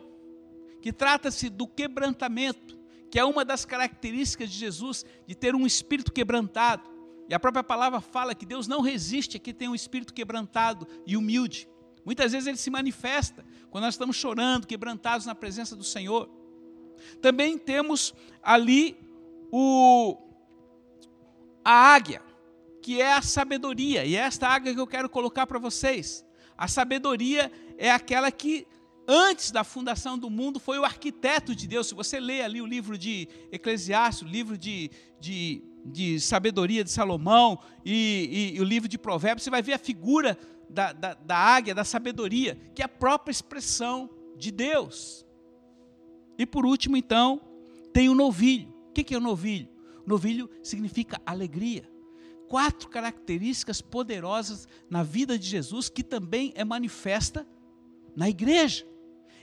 que 0.81 0.93
trata-se 0.93 1.51
do 1.51 1.67
quebrantamento, 1.67 2.79
que 3.11 3.19
é 3.19 3.25
uma 3.25 3.45
das 3.45 3.65
características 3.65 4.51
de 4.51 4.57
Jesus, 4.57 5.05
de 5.27 5.35
ter 5.35 5.55
um 5.55 5.67
espírito 5.67 6.13
quebrantado. 6.13 6.89
E 7.29 7.35
a 7.35 7.41
própria 7.41 7.65
palavra 7.65 8.01
fala 8.01 8.35
que 8.35 8.47
Deus 8.47 8.67
não 8.69 8.81
resiste 8.81 9.37
a 9.37 9.41
quem 9.41 9.53
tem 9.53 9.69
um 9.69 9.75
espírito 9.75 10.15
quebrantado 10.15 10.87
e 11.07 11.17
humilde. 11.17 11.69
Muitas 12.05 12.33
vezes 12.33 12.47
ele 12.47 12.57
se 12.57 12.71
manifesta 12.71 13.45
quando 13.71 13.85
nós 13.85 13.95
estamos 13.95 14.17
chorando, 14.17 14.67
quebrantados 14.67 15.27
na 15.27 15.35
presença 15.35 15.75
do 15.75 15.85
Senhor. 15.85 16.44
Também 17.21 17.59
temos 17.59 18.15
ali 18.43 18.97
o 19.51 20.19
a 21.65 21.95
águia, 21.95 22.21
que 22.83 23.01
é 23.01 23.13
a 23.13 23.23
sabedoria, 23.23 24.05
e 24.05 24.17
é 24.17 24.21
esta 24.21 24.47
águia 24.49 24.75
que 24.75 24.81
eu 24.81 24.87
quero 24.87 25.09
colocar 25.09 25.47
para 25.47 25.59
vocês. 25.59 26.25
A 26.59 26.69
sabedoria 26.69 27.51
é 27.79 27.91
aquela 27.91 28.31
que 28.31 28.67
antes 29.09 29.51
da 29.51 29.65
fundação 29.65 30.19
do 30.19 30.29
mundo 30.29 30.61
foi 30.61 30.79
o 30.79 30.85
arquiteto 30.85 31.55
de 31.55 31.67
Deus. 31.67 31.89
Se 31.89 31.95
você 31.95 32.21
lê 32.21 32.43
ali 32.43 32.61
o 32.61 32.67
livro 32.67 32.99
de 32.99 33.29
Eclesiastes, 33.51 34.29
o 34.29 34.31
livro 34.31 34.59
de, 34.59 34.91
de 35.19 35.63
de 35.85 36.19
sabedoria 36.19 36.83
de 36.83 36.91
Salomão 36.91 37.59
e, 37.85 38.53
e, 38.55 38.57
e, 38.57 38.61
o 38.61 38.65
livro 38.65 38.89
de 38.89 38.97
Provérbios, 38.97 39.45
você 39.45 39.51
vai 39.51 39.61
ver 39.61 39.75
a 39.75 39.79
figura 39.79 40.39
da, 40.71 40.93
da, 40.93 41.15
da 41.15 41.37
águia, 41.37 41.75
da 41.75 41.85
sabedoria, 41.85 42.59
que 42.75 42.81
é 42.81 42.85
a 42.85 42.89
própria 42.89 43.31
expressão 43.31 44.09
de 44.37 44.51
Deus. 44.51 45.24
E 46.39 46.45
por 46.45 46.67
último, 46.67 46.97
então, 46.97 47.41
tem 47.93 48.09
o 48.09 48.15
novilho. 48.15 48.73
O 48.89 48.93
que 48.93 49.15
é 49.15 49.19
o 49.19 49.21
novilho? 49.21 49.69
Novilho 50.07 50.51
significa 50.63 51.21
alegria. 51.25 51.89
Quatro 52.49 52.89
características 52.89 53.81
poderosas 53.81 54.69
na 54.89 55.03
vida 55.03 55.39
de 55.39 55.47
Jesus 55.49 55.89
que 55.89 56.03
também 56.03 56.53
é 56.55 56.65
manifesta 56.65 57.47
na 58.15 58.29
igreja. 58.29 58.87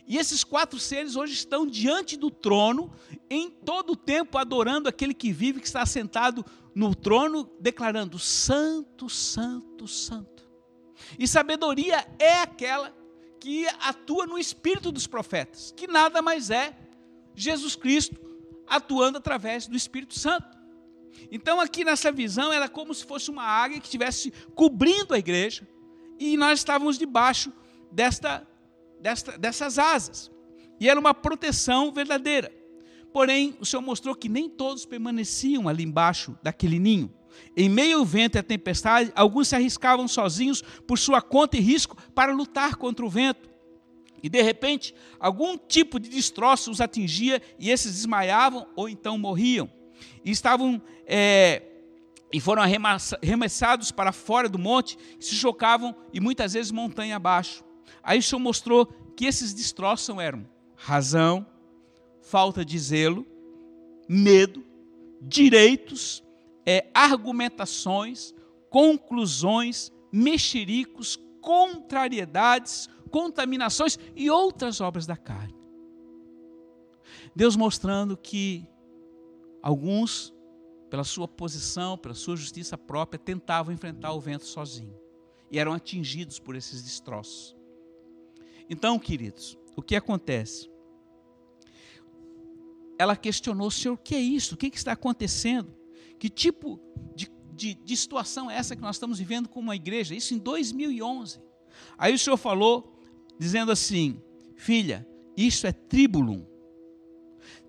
E 0.08 0.18
esses 0.18 0.44
quatro 0.44 0.80
seres 0.80 1.16
hoje 1.16 1.34
estão 1.34 1.66
diante 1.66 2.18
do 2.18 2.30
trono, 2.30 2.92
em 3.30 3.50
todo 3.50 3.94
o 3.94 3.96
tempo 3.96 4.38
adorando 4.38 4.90
aquele 4.90 5.14
que 5.14 5.32
vive, 5.32 5.62
que 5.62 5.68
está 5.68 5.86
sentado 5.86 6.46
no 6.76 6.94
trono, 6.96 7.50
declarando: 7.60 8.20
Santo, 8.20 9.10
Santo, 9.10 9.88
Santo. 9.88 10.50
E 11.18 11.28
sabedoria 11.28 12.06
é 12.20 12.42
aquela 12.42 12.94
que 13.42 13.68
atua 13.80 14.26
no 14.28 14.38
espírito 14.38 14.92
dos 14.92 15.08
profetas, 15.08 15.74
que 15.76 15.88
nada 15.88 16.22
mais 16.22 16.50
é 16.50 16.78
Jesus 17.36 17.76
Cristo 17.76 18.16
atuando 18.68 19.18
através 19.18 19.68
do 19.68 19.76
Espírito 19.76 20.18
Santo. 20.18 20.58
Então, 21.30 21.60
aqui 21.60 21.84
nessa 21.84 22.12
visão, 22.12 22.54
era 22.54 22.70
como 22.70 22.94
se 22.94 23.04
fosse 23.04 23.30
uma 23.30 23.44
águia 23.44 23.80
que 23.80 23.88
estivesse 23.88 24.32
cobrindo 24.56 25.14
a 25.14 25.20
igreja, 25.20 25.68
e 26.20 26.38
nós 26.38 26.60
estávamos 26.60 26.98
debaixo 26.98 27.52
desta 27.92 28.48
desta, 29.02 29.38
dessas 29.38 29.80
asas. 29.80 30.32
E 30.80 30.88
era 30.88 31.00
uma 31.00 31.14
proteção 31.14 31.92
verdadeira. 31.92 32.52
Porém, 33.12 33.58
o 33.60 33.66
Senhor 33.66 33.82
mostrou 33.82 34.16
que 34.16 34.30
nem 34.30 34.48
todos 34.48 34.86
permaneciam 34.86 35.68
ali 35.68 35.84
embaixo 35.84 36.38
daquele 36.42 36.80
ninho. 36.80 37.12
Em 37.56 37.70
meio 37.70 38.00
ao 38.00 38.06
vento 38.06 38.36
e 38.36 38.40
à 38.40 38.44
tempestade, 38.44 39.12
alguns 39.16 39.48
se 39.48 39.56
arriscavam 39.56 40.08
sozinhos 40.08 40.62
por 40.88 40.98
sua 40.98 41.22
conta 41.22 41.58
e 41.58 41.60
risco 41.60 41.96
para 42.14 42.34
lutar 42.34 42.76
contra 42.76 43.06
o 43.06 43.10
vento. 43.10 43.50
E 44.24 44.30
de 44.30 44.42
repente, 44.42 44.94
algum 45.20 45.58
tipo 45.58 46.00
de 46.00 46.10
destroço 46.10 46.70
os 46.70 46.80
atingia 46.80 47.42
e 47.60 47.70
esses 47.70 47.94
desmaiavam 47.94 48.68
ou 48.76 48.88
então 48.88 49.18
morriam. 49.18 49.70
E 50.24 50.32
estavam 50.32 50.82
é, 51.08 51.64
e 52.32 52.40
foram 52.40 52.62
arremessados 52.62 53.92
para 53.92 54.12
fora 54.12 54.48
do 54.48 54.58
monte, 54.58 54.98
se 55.20 55.36
chocavam 55.36 55.96
e 56.14 56.20
muitas 56.20 56.54
vezes 56.54 56.72
montanha 56.72 57.18
abaixo. 57.18 57.64
Aí 58.04 58.20
o 58.20 58.24
Senhor 58.24 58.40
mostrou 58.40 58.86
que 59.16 59.26
esses 59.26 59.54
destroços 59.54 60.18
eram 60.18 60.46
razão, 60.76 61.46
falta 62.22 62.64
de 62.64 62.78
zelo, 62.80 63.26
medo, 64.08 64.64
direitos, 65.22 66.24
é, 66.66 66.90
argumentações, 66.94 68.34
conclusões, 68.70 69.92
mexericos, 70.12 71.20
contrariedades, 71.42 72.90
contaminações 73.10 73.98
e 74.16 74.30
outras 74.30 74.80
obras 74.80 75.06
da 75.06 75.18
carne. 75.18 75.56
Deus 77.36 77.56
mostrando 77.56 78.16
que 78.18 78.66
alguns, 79.62 80.34
pela 80.90 81.04
sua 81.04 81.28
posição, 81.28 81.98
pela 81.98 82.14
sua 82.14 82.36
justiça 82.36 82.78
própria, 82.78 83.20
tentavam 83.20 83.74
enfrentar 83.74 84.14
o 84.14 84.20
vento 84.20 84.46
sozinho 84.46 85.00
e 85.50 85.60
eram 85.60 85.74
atingidos 85.74 86.40
por 86.40 86.56
esses 86.56 86.82
destroços. 86.82 87.56
Então, 88.70 88.98
queridos, 88.98 89.58
o 89.76 89.82
que 89.82 89.96
acontece? 89.96 90.70
Ela 92.98 93.16
questionou, 93.16 93.70
Senhor, 93.70 93.96
o 93.96 93.98
que 93.98 94.16
é 94.16 94.20
isso? 94.20 94.56
O 94.56 94.58
que, 94.58 94.68
está 94.68 94.94
acontecendo? 94.94 95.76
Que 96.22 96.30
tipo 96.30 96.80
de, 97.16 97.28
de, 97.52 97.74
de 97.74 97.98
situação 97.98 98.52
é 98.52 98.56
essa 98.56 98.76
que 98.76 98.82
nós 98.84 98.98
estamos 98.98 99.18
vivendo 99.18 99.50
como 99.50 99.74
igreja? 99.74 100.14
Isso 100.14 100.36
em 100.36 100.38
2011. 100.38 101.42
Aí 101.98 102.14
o 102.14 102.20
Senhor 102.20 102.38
falou, 102.38 102.96
dizendo 103.40 103.72
assim: 103.72 104.22
Filha, 104.56 105.08
isso 105.36 105.66
é 105.66 105.72
tribulum. 105.72 106.46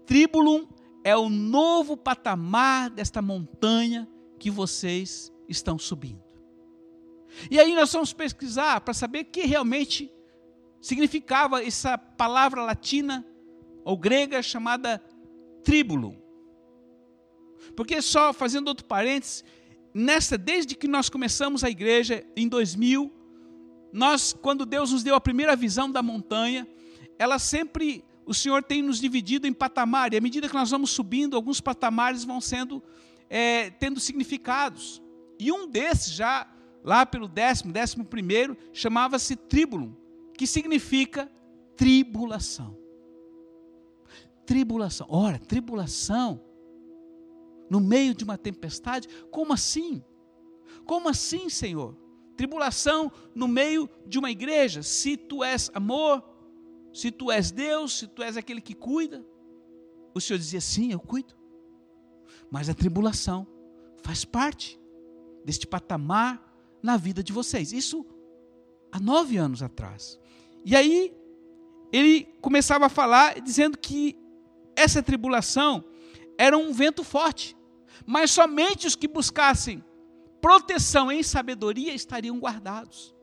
Tribulum 0.05 0.69
é 1.03 1.17
o 1.17 1.31
novo 1.31 1.97
patamar 1.97 2.91
desta 2.91 3.23
montanha 3.23 4.07
que 4.39 4.51
vocês 4.51 5.33
estão 5.49 5.79
subindo. 5.79 6.23
E 7.51 7.59
aí 7.59 7.75
nós 7.75 7.91
vamos 7.91 8.13
pesquisar 8.13 8.83
para 8.83 8.93
saber 8.93 9.21
o 9.21 9.25
que 9.25 9.47
realmente 9.47 10.13
significava 10.79 11.65
essa 11.65 11.97
palavra 11.97 12.61
latina 12.63 13.27
ou 13.83 13.97
grega 13.97 14.43
chamada 14.43 15.03
tribulum. 15.65 16.22
Porque 17.77 18.01
só 18.03 18.33
fazendo 18.33 18.69
outro 18.69 18.85
parênteses, 18.85 19.45
nessa 19.95 20.37
desde 20.37 20.75
que 20.75 20.89
nós 20.89 21.09
começamos 21.09 21.63
a 21.65 21.71
igreja 21.71 22.25
em 22.37 22.49
2000, 22.49 23.13
nós 23.93 24.33
quando 24.33 24.65
Deus 24.65 24.93
nos 24.93 25.03
deu 25.03 25.15
a 25.15 25.21
primeira 25.21 25.55
visão 25.55 25.91
da 25.91 26.03
montanha, 26.03 26.67
ela 27.19 27.39
sempre 27.39 28.05
o 28.25 28.33
Senhor 28.33 28.63
tem 28.63 28.83
nos 28.83 29.01
dividido 29.01 29.47
em 29.47 29.53
patamar, 29.53 30.13
e 30.13 30.17
à 30.17 30.21
medida 30.21 30.49
que 30.49 30.55
nós 30.55 30.71
vamos 30.71 30.91
subindo, 30.91 31.37
alguns 31.37 31.61
patamares 31.61 32.25
vão 32.25 32.41
sendo 32.41 32.83
é, 33.29 33.71
tendo 33.71 33.99
significados. 33.99 35.03
E 35.39 35.51
um 35.51 35.69
desses, 35.69 36.13
já 36.13 36.47
lá 36.85 37.05
pelo 37.07 37.27
décimo, 37.27 37.73
décimo 37.73 38.05
primeiro, 38.05 38.57
chamava-se 38.73 39.37
tribulum, 39.37 39.95
que 40.37 40.47
significa 40.47 41.31
tribulação. 41.77 42.77
Tribulação. 44.45 45.07
Ora, 45.11 45.39
tribulação 45.39 46.41
no 47.73 47.81
meio 47.81 48.15
de 48.15 48.23
uma 48.23 48.37
tempestade? 48.37 49.09
Como 49.31 49.51
assim? 49.51 50.05
Como 50.85 51.09
assim, 51.09 51.49
Senhor? 51.49 51.97
Tribulação 52.37 53.11
no 53.35 53.49
meio 53.49 53.89
de 54.07 54.19
uma 54.19 54.31
igreja? 54.31 54.83
Se 54.83 55.17
tu 55.17 55.43
és 55.43 55.71
amor, 55.73 56.23
se 56.93 57.11
tu 57.11 57.33
és 57.33 57.51
Deus, 57.51 57.99
se 57.99 58.07
tu 58.07 58.23
és 58.23 58.37
aquele 58.37 58.61
que 58.61 58.75
cuida. 58.75 59.25
O 60.15 60.21
Senhor 60.21 60.39
dizia: 60.39 60.61
sim, 60.61 60.93
eu 60.93 61.01
cuido. 61.01 61.35
Mas 62.51 62.69
a 62.69 62.75
tribulação 62.75 63.47
faz 64.03 64.23
parte 64.23 64.79
deste 65.43 65.67
patamar 65.67 66.55
na 66.83 66.99
vida 66.99 67.23
de 67.23 67.33
vocês. 67.33 67.73
Isso 67.73 68.05
há 68.93 69.01
nove 69.01 69.39
anos 69.39 69.63
atrás. 69.63 70.21
E 70.63 70.77
aí 70.77 71.17
ele 71.91 72.25
começava 72.43 72.85
a 72.85 72.91
falar 72.91 73.41
dizendo 73.41 73.79
que 73.79 74.15
essa 74.77 75.03
tribulação 75.03 75.83
era 76.37 76.59
um 76.59 76.71
vento 76.71 77.03
forte, 77.03 77.57
mas 78.07 78.31
somente 78.31 78.87
os 78.87 78.95
que 78.95 79.09
buscassem 79.09 79.85
proteção 80.41 81.11
em 81.11 81.23
sabedoria 81.23 81.95
estariam 81.95 82.39
guardados. 82.39 83.15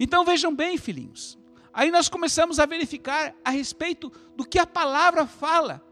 Então 0.00 0.24
vejam 0.24 0.54
bem, 0.54 0.78
filhinhos, 0.78 1.38
Aí 1.76 1.90
nós 1.90 2.08
começamos 2.08 2.58
a 2.58 2.64
verificar 2.64 3.34
a 3.44 3.50
respeito 3.50 4.10
do 4.34 4.46
que 4.46 4.58
a 4.58 4.66
palavra 4.66 5.26
fala 5.26 5.84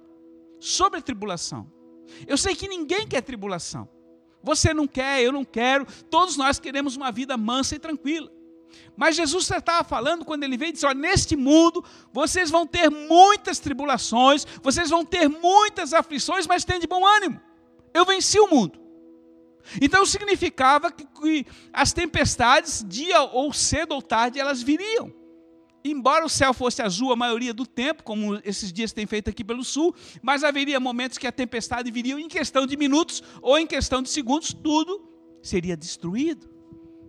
sobre 0.59 0.99
a 0.99 1.03
tribulação. 1.03 1.71
Eu 2.27 2.39
sei 2.39 2.57
que 2.57 2.67
ninguém 2.67 3.07
quer 3.07 3.21
tribulação. 3.21 3.87
Você 4.43 4.73
não 4.73 4.87
quer, 4.87 5.23
eu 5.23 5.31
não 5.31 5.45
quero, 5.45 5.87
todos 6.09 6.39
nós 6.39 6.59
queremos 6.59 6.97
uma 6.97 7.13
vida 7.13 7.37
mansa 7.37 7.75
e 7.75 7.79
tranquila. 7.79 8.33
Mas 8.97 9.15
Jesus 9.15 9.51
estava 9.51 9.85
falando 9.85 10.25
quando 10.25 10.45
ele 10.45 10.57
veio 10.57 10.71
e 10.71 10.73
disse: 10.73 10.87
Olha, 10.87 10.99
neste 10.99 11.37
mundo 11.37 11.85
vocês 12.11 12.51
vão 12.51 12.67
ter 12.67 12.91
muitas 12.91 13.59
tribulações, 13.59 14.47
vocês 14.63 14.89
vão 14.89 15.05
ter 15.05 15.29
muitas 15.29 15.93
aflições, 15.93 16.47
mas 16.47 16.65
tem 16.65 16.81
de 16.81 16.87
bom 16.87 17.07
ânimo. 17.07 17.39
Eu 17.95 18.05
venci 18.05 18.39
o 18.39 18.49
mundo. 18.49 18.79
Então 19.81 20.05
significava 20.05 20.93
que, 20.93 21.07
que 21.07 21.47
as 21.73 21.93
tempestades, 21.93 22.85
dia 22.87 23.23
ou 23.23 23.53
cedo 23.53 23.93
ou 23.93 24.03
tarde, 24.03 24.39
elas 24.39 24.63
viriam 24.63 25.25
embora 25.85 26.25
o 26.25 26.29
céu 26.29 26.55
fosse 26.55 26.81
azul 26.81 27.13
a 27.13 27.17
maioria 27.17 27.53
do 27.53 27.67
tempo, 27.67 28.03
como 28.03 28.41
esses 28.43 28.73
dias 28.73 28.93
tem 28.93 29.07
feito 29.07 29.29
aqui 29.29 29.45
pelo 29.45 29.63
sul, 29.63 29.95
mas 30.23 30.43
haveria 30.43 30.81
momentos 30.81 31.19
que 31.19 31.27
a 31.27 31.33
tempestade 31.33 31.91
viria 31.91 32.19
em 32.19 32.27
questão 32.27 32.67
de 32.67 32.77
minutos 32.77 33.23
ou 33.43 33.59
em 33.59 33.67
questão 33.67 34.01
de 34.03 34.09
segundos, 34.09 34.55
tudo 34.55 35.07
seria 35.43 35.77
destruído, 35.77 36.49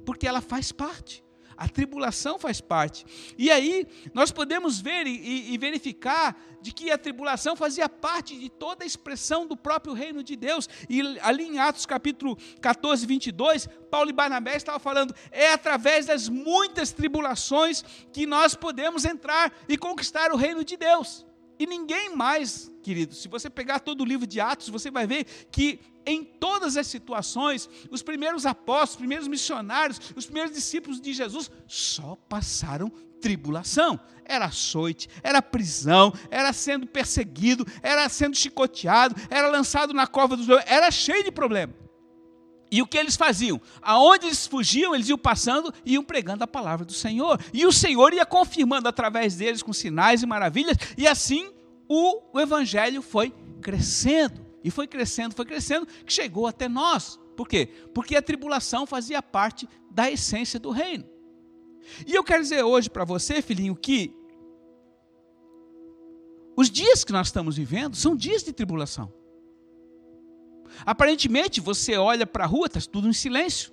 porque 0.05 0.27
ela 0.27 0.41
faz 0.41 0.73
parte. 0.73 1.23
A 1.57 1.67
tribulação 1.67 2.37
faz 2.37 2.59
parte. 2.59 3.05
E 3.37 3.49
aí 3.49 3.87
nós 4.13 4.31
podemos 4.31 4.79
ver 4.79 5.07
e, 5.07 5.53
e, 5.53 5.57
verificar 5.57 6.37
de 6.61 6.73
que 6.73 6.91
a 6.91 6.97
tribulação 6.97 7.55
fazia 7.55 7.87
parte 7.87 8.37
de 8.37 8.49
toda 8.49 8.83
a 8.83 8.87
expressão 8.87 9.47
do 9.47 9.55
próprio 9.55 9.93
reino 9.93 10.23
de 10.23 10.35
Deus. 10.35 10.67
E 10.89 11.01
ali 11.21 11.45
em 11.45 11.59
Atos 11.59 11.85
capítulo 11.85 12.37
14, 12.61 13.05
22, 13.05 13.69
Paulo 13.89 14.09
e 14.09 14.13
Barnabé 14.13 14.55
estavam 14.55 14.79
falando: 14.79 15.15
é 15.31 15.51
através 15.51 16.05
das 16.05 16.29
muitas 16.29 16.91
tribulações 16.91 17.83
que 18.11 18.25
nós 18.25 18.53
podemos 18.53 19.05
entrar 19.05 19.53
e 19.67 19.77
conquistar 19.77 20.31
o 20.31 20.37
reino 20.37 20.63
de 20.63 20.77
Deus. 20.77 21.24
E 21.57 21.65
ninguém 21.65 22.15
mais, 22.15 22.71
querido, 22.83 23.13
se 23.13 23.27
você 23.27 23.49
pegar 23.49 23.79
todo 23.79 24.01
o 24.01 24.05
livro 24.05 24.27
de 24.27 24.39
Atos, 24.39 24.69
você 24.69 24.91
vai 24.91 25.07
ver 25.07 25.25
que 25.51 25.79
em 26.05 26.23
todas 26.23 26.77
as 26.77 26.87
situações, 26.87 27.69
os 27.89 28.01
primeiros 28.01 28.45
apóstolos, 28.45 28.91
os 28.91 28.97
primeiros 28.97 29.27
missionários, 29.27 29.99
os 30.15 30.25
primeiros 30.25 30.53
discípulos 30.53 31.01
de 31.01 31.13
Jesus 31.13 31.49
só 31.67 32.15
passaram 32.29 32.91
tribulação. 33.19 33.99
Era 34.23 34.45
açoite, 34.45 35.07
era 35.23 35.41
prisão, 35.41 36.13
era 36.29 36.51
sendo 36.51 36.87
perseguido, 36.87 37.65
era 37.81 38.07
sendo 38.09 38.35
chicoteado, 38.35 39.15
era 39.29 39.49
lançado 39.49 39.93
na 39.93 40.07
cova 40.07 40.35
dos 40.35 40.47
leões, 40.47 40.65
era 40.67 40.89
cheio 40.91 41.23
de 41.23 41.31
problema. 41.31 41.73
E 42.75 42.81
o 42.81 42.85
que 42.85 42.97
eles 42.97 43.15
faziam? 43.15 43.61
Aonde 43.81 44.25
eles 44.25 44.45
fugiam, 44.45 44.93
eles 44.93 45.07
iam 45.07 45.17
passando 45.17 45.73
e 45.85 45.93
iam 45.93 46.03
pregando 46.03 46.43
a 46.43 46.47
palavra 46.47 46.85
do 46.85 46.91
Senhor. 46.91 47.39
E 47.53 47.65
o 47.65 47.71
Senhor 47.71 48.13
ia 48.13 48.25
confirmando 48.25 48.89
através 48.89 49.37
deles 49.37 49.63
com 49.63 49.71
sinais 49.71 50.21
e 50.21 50.25
maravilhas, 50.25 50.75
e 50.97 51.07
assim 51.07 51.53
o, 51.87 52.21
o 52.33 52.37
evangelho 52.37 53.01
foi 53.01 53.33
crescendo. 53.61 54.45
E 54.61 54.69
foi 54.69 54.87
crescendo, 54.87 55.33
foi 55.33 55.45
crescendo, 55.45 55.85
que 55.85 56.11
chegou 56.11 56.47
até 56.47 56.67
nós. 56.67 57.17
Por 57.37 57.47
quê? 57.47 57.69
Porque 57.93 58.13
a 58.13 58.21
tribulação 58.21 58.85
fazia 58.85 59.23
parte 59.23 59.69
da 59.89 60.11
essência 60.11 60.59
do 60.59 60.69
reino. 60.69 61.05
E 62.05 62.13
eu 62.13 62.25
quero 62.25 62.43
dizer 62.43 62.61
hoje 62.61 62.89
para 62.89 63.05
você, 63.05 63.41
filhinho, 63.41 63.73
que 63.73 64.13
os 66.57 66.69
dias 66.69 67.05
que 67.05 67.13
nós 67.13 67.27
estamos 67.27 67.55
vivendo 67.55 67.95
são 67.95 68.17
dias 68.17 68.43
de 68.43 68.51
tribulação. 68.51 69.13
Aparentemente, 70.85 71.61
você 71.61 71.95
olha 71.97 72.25
para 72.25 72.43
a 72.43 72.47
rua, 72.47 72.67
está 72.67 72.79
tudo 72.81 73.07
em 73.07 73.13
silêncio. 73.13 73.71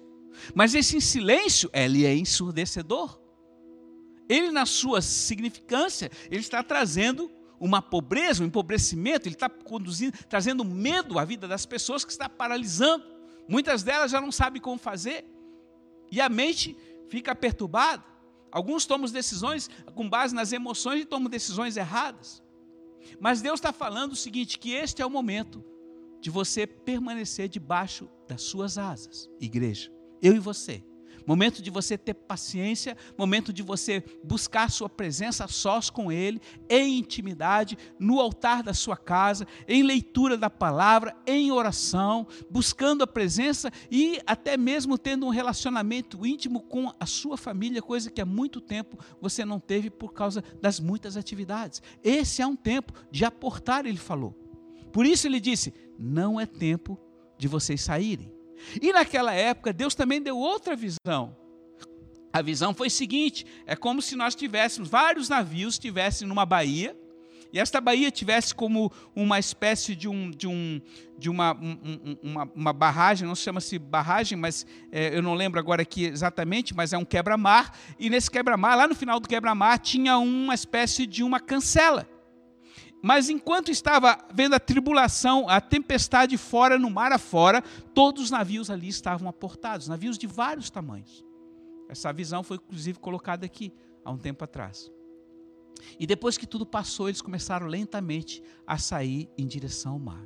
Mas 0.55 0.75
esse 0.75 1.01
silêncio, 1.01 1.71
ele 1.73 2.05
é 2.05 2.15
ensurdecedor. 2.15 3.19
Ele, 4.29 4.51
na 4.51 4.67
sua 4.67 5.01
significância, 5.01 6.11
ele 6.31 6.41
está 6.41 6.63
trazendo 6.63 7.31
uma 7.61 7.81
pobreza, 7.81 8.43
um 8.43 8.47
empobrecimento, 8.47 9.29
ele 9.29 9.35
está 9.35 9.49
conduzindo, 9.49 10.17
trazendo 10.29 10.65
medo 10.65 11.19
à 11.19 11.25
vida 11.25 11.47
das 11.47 11.65
pessoas 11.65 12.05
que 12.05 12.13
está 12.13 12.29
paralisando. 12.29 13.05
Muitas 13.49 13.83
delas 13.83 14.11
já 14.11 14.21
não 14.21 14.33
sabem 14.33 14.61
como 14.61 14.79
fazer. 14.79 15.25
E 16.11 16.21
a 16.21 16.29
mente 16.29 16.77
fica 17.09 17.35
perturbada. 17.35 18.05
Alguns 18.51 18.85
tomam 18.85 19.09
decisões 19.09 19.71
com 19.95 20.09
base 20.09 20.35
nas 20.35 20.53
emoções 20.53 21.03
e 21.03 21.05
tomam 21.07 21.31
decisões 21.31 21.77
erradas. 21.77 22.43
Mas 23.19 23.41
Deus 23.41 23.59
está 23.59 23.73
falando 23.73 24.13
o 24.13 24.17
seguinte: 24.17 24.59
que 24.59 24.73
este 24.73 25.01
é 25.03 25.07
o 25.07 25.11
momento 25.11 25.65
de 26.23 26.31
você 26.31 26.67
permanecer 26.67 27.49
debaixo 27.49 28.09
das 28.27 28.41
suas 28.41 28.79
asas, 28.79 29.29
igreja. 29.39 29.93
Eu 30.23 30.35
e 30.35 30.39
você 30.39 30.83
momento 31.27 31.63
de 31.63 31.71
você 31.71 31.97
ter 31.97 32.15
paciência, 32.15 32.97
momento 33.17 33.53
de 33.53 33.63
você 33.63 34.05
buscar 34.25 34.71
sua 34.71 34.89
presença 34.89 35.47
sós 35.49 35.91
com 35.91 36.11
Ele, 36.11 36.41
em 36.69 36.99
intimidade, 36.99 37.77
no 37.99 38.21
altar 38.21 38.63
da 38.63 38.75
sua 38.75 38.97
casa, 38.97 39.47
em 39.67 39.83
leitura 39.83 40.37
da 40.37 40.51
palavra, 40.51 41.17
em 41.27 41.51
oração, 41.53 42.27
buscando 42.51 43.03
a 43.03 43.07
presença 43.07 43.71
e 43.91 44.21
até 44.27 44.57
mesmo 44.57 44.99
tendo 44.99 45.27
um 45.27 45.31
relacionamento 45.31 46.27
íntimo 46.27 46.61
com 46.61 46.93
a 46.99 47.07
sua 47.07 47.37
família, 47.37 47.83
coisa 47.83 48.11
que 48.11 48.21
há 48.21 48.27
muito 48.27 48.61
tempo 48.61 48.99
você 49.21 49.45
não 49.45 49.61
teve 49.61 49.91
por 49.91 50.13
causa 50.13 50.43
das 50.61 50.81
muitas 50.81 51.17
atividades. 51.17 51.83
Esse 52.03 52.43
é 52.43 52.47
um 52.47 52.57
tempo 52.57 52.93
de 53.11 53.25
aportar, 53.25 53.87
ele 53.87 53.99
falou. 53.99 54.43
Por 54.93 55.07
isso 55.07 55.27
ele 55.27 55.41
disse: 55.41 55.73
não 55.99 56.41
é 56.41 56.47
tempo 56.47 56.99
de 57.39 57.49
vocês 57.49 57.81
saírem 57.81 58.33
e 58.81 58.93
naquela 58.93 59.33
época, 59.33 59.73
Deus 59.73 59.95
também 59.95 60.21
deu 60.21 60.37
outra 60.39 60.77
visão. 60.77 61.37
A 62.33 62.41
visão 62.41 62.73
foi 62.73 62.87
a 62.87 62.91
seguinte: 62.91 63.45
é 63.67 63.77
como 63.77 64.01
se 64.01 64.17
nós 64.17 64.35
tivéssemos 64.35 64.89
vários 64.89 65.29
navios 65.29 65.75
estivessem 65.75 66.27
numa 66.27 66.47
baía, 66.47 66.97
e 67.53 67.59
esta 67.59 67.81
baía 67.81 68.11
tivesse 68.11 68.55
como 68.55 68.91
uma 69.15 69.39
espécie 69.39 69.95
de, 69.95 70.09
um, 70.09 70.31
de, 70.31 70.47
um, 70.47 70.81
de 71.19 71.29
uma, 71.29 71.53
um, 71.53 72.17
uma, 72.23 72.51
uma, 72.55 72.73
barragem, 72.73 73.29
não 73.29 73.35
chama-se 73.35 73.79
barragem, 73.79 74.39
mas 74.39 74.65
é, 74.91 75.15
eu 75.15 75.21
não 75.21 75.35
lembro 75.35 75.61
agora 75.61 75.83
aqui 75.83 76.05
exatamente, 76.05 76.75
mas 76.75 76.95
é 76.95 76.99
um 76.99 77.05
quebra-mar, 77.05 77.77
e 77.99 78.09
nesse 78.09 78.31
quebra-mar, 78.31 78.75
lá 78.77 78.89
no 78.89 78.95
final 78.95 79.21
do 79.21 79.29
quebra-mar, 79.29 79.79
tinha 79.79 80.17
uma 80.17 80.55
espécie 80.55 81.07
de 81.07 81.23
uma 81.23 81.39
cancela. 81.39 82.09
Mas 83.03 83.29
enquanto 83.29 83.69
estava 83.69 84.17
vendo 84.33 84.55
a 84.55 84.61
tribulação, 84.61 85.49
a 85.49 85.61
tempestade 85.61 86.39
fora 86.39 86.79
no 86.79 86.89
mar 86.89 87.11
afora, 87.11 87.61
todos 87.93 88.23
os 88.23 88.31
navios 88.31 88.71
ali 88.71 88.89
estavam 88.89 89.29
aportados, 89.29 89.89
navios 89.89 90.17
de 90.17 90.29
vários 90.29 90.71
tamanhos. 90.71 91.25
Essa 91.89 92.13
visão 92.13 92.45
foi 92.45 92.59
inclusive 92.59 93.01
colocada 93.01 93.45
aqui 93.45 93.73
há 94.05 94.11
um 94.13 94.17
tempo 94.17 94.45
atrás. 94.45 94.91
E 95.99 96.07
depois 96.07 96.39
que 96.39 96.47
tudo 96.47 96.65
passou, 96.65 97.09
eles 97.09 97.21
começaram 97.21 97.67
lentamente 97.67 98.41
a 98.65 98.79
sair 98.79 99.29
em 99.37 99.49
direção 99.49 99.95
ao 99.95 99.99
mar. 99.99 100.25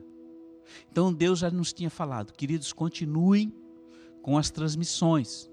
Então 0.90 1.12
Deus 1.12 1.38
já 1.38 1.50
nos 1.50 1.72
tinha 1.72 1.88
falado, 1.88 2.32
queridos, 2.32 2.72
continuem 2.72 3.54
com 4.20 4.36
as 4.36 4.50
transmissões, 4.50 5.50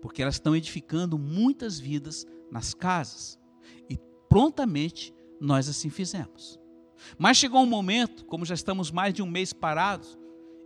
porque 0.00 0.22
elas 0.22 0.34
estão 0.34 0.54
edificando 0.54 1.18
muitas 1.18 1.80
vidas 1.80 2.26
nas 2.50 2.74
casas. 2.74 3.38
E 3.88 3.98
prontamente 4.28 5.13
nós 5.40 5.68
assim 5.68 5.90
fizemos. 5.90 6.58
Mas 7.18 7.36
chegou 7.36 7.62
um 7.62 7.66
momento, 7.66 8.24
como 8.24 8.44
já 8.44 8.54
estamos 8.54 8.90
mais 8.90 9.12
de 9.12 9.22
um 9.22 9.26
mês 9.26 9.52
parados, 9.52 10.18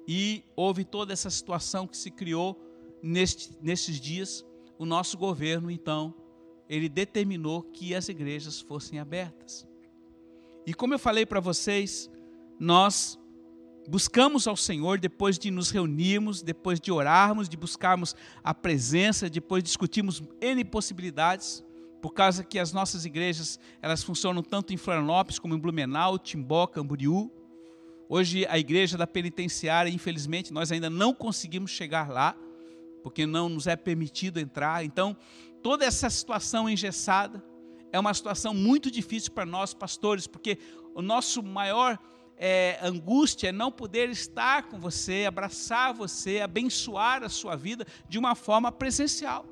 e 0.06 0.42
houve 0.56 0.84
toda 0.84 1.12
essa 1.12 1.28
situação 1.28 1.86
que 1.86 1.96
se 1.96 2.10
criou 2.10 2.58
neste, 3.02 3.50
nesses 3.60 4.00
dias, 4.00 4.44
o 4.78 4.86
nosso 4.86 5.18
governo, 5.18 5.70
então, 5.70 6.14
ele 6.68 6.88
determinou 6.88 7.62
que 7.62 7.94
as 7.94 8.08
igrejas 8.08 8.60
fossem 8.60 8.98
abertas. 8.98 9.66
E 10.66 10.72
como 10.72 10.94
eu 10.94 10.98
falei 10.98 11.26
para 11.26 11.40
vocês, 11.40 12.10
nós 12.58 13.18
buscamos 13.88 14.46
ao 14.46 14.56
Senhor 14.56 14.98
depois 14.98 15.38
de 15.38 15.50
nos 15.50 15.70
reunirmos, 15.70 16.42
depois 16.42 16.78
de 16.78 16.92
orarmos, 16.92 17.48
de 17.48 17.56
buscarmos 17.56 18.14
a 18.44 18.52
presença, 18.52 19.30
depois 19.30 19.62
discutirmos 19.62 20.22
N 20.40 20.64
possibilidades 20.64 21.64
por 22.00 22.12
causa 22.12 22.44
que 22.44 22.58
as 22.58 22.72
nossas 22.72 23.04
igrejas 23.04 23.58
elas 23.82 24.02
funcionam 24.02 24.42
tanto 24.42 24.72
em 24.72 24.76
Florianópolis 24.76 25.38
como 25.38 25.54
em 25.54 25.58
Blumenau, 25.58 26.18
Timbó, 26.18 26.66
Camboriú. 26.66 27.30
Hoje 28.08 28.46
a 28.48 28.58
igreja 28.58 28.96
da 28.96 29.06
penitenciária, 29.06 29.90
infelizmente, 29.90 30.52
nós 30.52 30.72
ainda 30.72 30.88
não 30.88 31.12
conseguimos 31.12 31.70
chegar 31.70 32.08
lá, 32.08 32.36
porque 33.02 33.26
não 33.26 33.48
nos 33.48 33.66
é 33.66 33.76
permitido 33.76 34.40
entrar. 34.40 34.84
Então, 34.84 35.16
toda 35.62 35.84
essa 35.84 36.08
situação 36.08 36.68
engessada 36.68 37.44
é 37.92 37.98
uma 37.98 38.14
situação 38.14 38.54
muito 38.54 38.90
difícil 38.90 39.32
para 39.32 39.44
nós 39.44 39.74
pastores, 39.74 40.26
porque 40.26 40.58
o 40.94 41.02
nosso 41.02 41.42
maior 41.42 41.98
é, 42.36 42.78
angústia 42.82 43.48
é 43.48 43.52
não 43.52 43.70
poder 43.70 44.08
estar 44.08 44.68
com 44.68 44.78
você, 44.78 45.24
abraçar 45.26 45.92
você, 45.92 46.40
abençoar 46.40 47.24
a 47.24 47.28
sua 47.28 47.56
vida 47.56 47.84
de 48.08 48.18
uma 48.18 48.34
forma 48.34 48.70
presencial, 48.70 49.44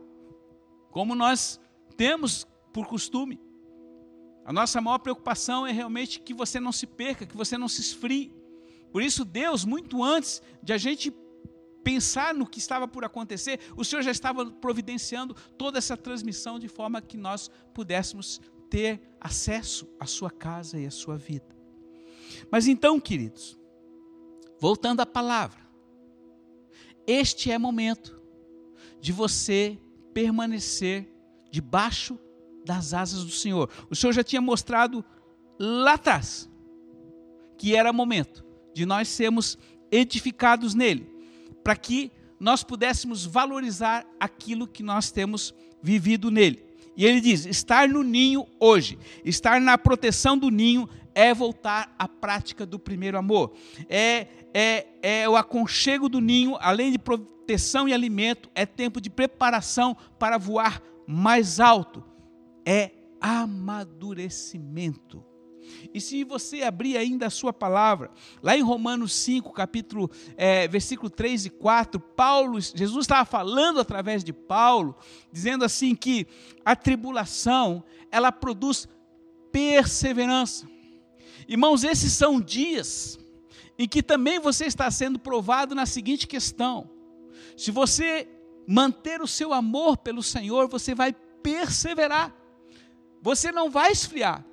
como 0.90 1.14
nós 1.14 1.60
temos 1.96 2.46
por 2.72 2.86
costume. 2.86 3.40
A 4.44 4.52
nossa 4.52 4.80
maior 4.80 4.98
preocupação 4.98 5.66
é 5.66 5.72
realmente 5.72 6.20
que 6.20 6.32
você 6.32 6.60
não 6.60 6.70
se 6.70 6.86
perca, 6.86 7.26
que 7.26 7.36
você 7.36 7.58
não 7.58 7.68
se 7.68 7.80
esfrie. 7.80 8.32
Por 8.92 9.02
isso, 9.02 9.24
Deus, 9.24 9.64
muito 9.64 10.02
antes 10.04 10.40
de 10.62 10.72
a 10.72 10.78
gente 10.78 11.12
pensar 11.82 12.34
no 12.34 12.46
que 12.46 12.58
estava 12.58 12.86
por 12.86 13.04
acontecer, 13.04 13.60
o 13.76 13.84
Senhor 13.84 14.02
já 14.02 14.10
estava 14.10 14.46
providenciando 14.46 15.34
toda 15.56 15.78
essa 15.78 15.96
transmissão 15.96 16.58
de 16.58 16.68
forma 16.68 17.00
que 17.00 17.16
nós 17.16 17.50
pudéssemos 17.74 18.40
ter 18.68 19.00
acesso 19.20 19.88
à 19.98 20.06
sua 20.06 20.30
casa 20.30 20.78
e 20.78 20.86
à 20.86 20.90
sua 20.90 21.16
vida. 21.16 21.56
Mas 22.50 22.66
então, 22.66 23.00
queridos, 23.00 23.58
voltando 24.58 25.00
à 25.00 25.06
palavra, 25.06 25.66
este 27.06 27.50
é 27.50 27.58
momento 27.58 28.20
de 29.00 29.12
você 29.12 29.78
permanecer 30.12 31.15
debaixo 31.56 32.18
das 32.66 32.92
asas 32.92 33.24
do 33.24 33.30
Senhor. 33.30 33.70
O 33.88 33.96
Senhor 33.96 34.12
já 34.12 34.22
tinha 34.22 34.42
mostrado 34.42 35.02
lá 35.58 35.94
atrás 35.94 36.50
que 37.56 37.74
era 37.74 37.94
momento 37.94 38.44
de 38.74 38.84
nós 38.84 39.08
sermos 39.08 39.56
edificados 39.90 40.74
nele, 40.74 41.10
para 41.64 41.74
que 41.74 42.12
nós 42.38 42.62
pudéssemos 42.62 43.24
valorizar 43.24 44.06
aquilo 44.20 44.68
que 44.68 44.82
nós 44.82 45.10
temos 45.10 45.54
vivido 45.82 46.30
nele. 46.30 46.62
E 46.94 47.06
ele 47.06 47.22
diz: 47.22 47.46
estar 47.46 47.88
no 47.88 48.02
ninho 48.02 48.46
hoje, 48.60 48.98
estar 49.24 49.58
na 49.58 49.78
proteção 49.78 50.36
do 50.36 50.50
ninho 50.50 50.86
é 51.14 51.32
voltar 51.32 51.94
à 51.98 52.06
prática 52.06 52.66
do 52.66 52.78
primeiro 52.78 53.16
amor. 53.16 53.54
É, 53.88 54.26
é, 54.52 54.86
é 55.00 55.28
o 55.28 55.36
aconchego 55.36 56.06
do 56.06 56.20
ninho, 56.20 56.58
além 56.60 56.92
de 56.92 56.98
proteção 56.98 57.88
e 57.88 57.94
alimento, 57.94 58.50
é 58.54 58.66
tempo 58.66 59.00
de 59.00 59.08
preparação 59.08 59.96
para 60.18 60.36
voar 60.36 60.82
mais 61.06 61.60
alto 61.60 62.02
é 62.64 62.90
amadurecimento. 63.20 65.24
E 65.92 66.00
se 66.00 66.24
você 66.24 66.62
abrir 66.62 66.96
ainda 66.96 67.26
a 67.26 67.30
sua 67.30 67.52
palavra, 67.52 68.10
lá 68.42 68.56
em 68.56 68.62
Romanos 68.62 69.12
5, 69.14 69.52
capítulo, 69.52 70.10
é, 70.36 70.68
versículo 70.68 71.10
3 71.10 71.46
e 71.46 71.50
4, 71.50 71.98
Paulo, 71.98 72.60
Jesus 72.60 73.04
estava 73.04 73.24
falando 73.24 73.80
através 73.80 74.22
de 74.22 74.32
Paulo, 74.32 74.96
dizendo 75.32 75.64
assim 75.64 75.94
que 75.94 76.26
a 76.64 76.76
tribulação, 76.76 77.82
ela 78.10 78.30
produz 78.30 78.88
perseverança. 79.50 80.68
Irmãos, 81.48 81.84
esses 81.84 82.12
são 82.12 82.40
dias 82.40 83.18
em 83.78 83.88
que 83.88 84.02
também 84.02 84.38
você 84.38 84.66
está 84.66 84.90
sendo 84.90 85.18
provado 85.18 85.74
na 85.74 85.86
seguinte 85.86 86.26
questão: 86.26 86.90
se 87.56 87.70
você 87.70 88.28
manter 88.66 89.20
o 89.22 89.26
seu 89.26 89.52
amor 89.52 89.96
pelo 89.98 90.22
Senhor, 90.22 90.68
você 90.68 90.94
vai 90.94 91.12
perseverar. 91.42 92.34
Você 93.22 93.52
não 93.52 93.70
vai 93.70 93.92
esfriar. 93.92 94.44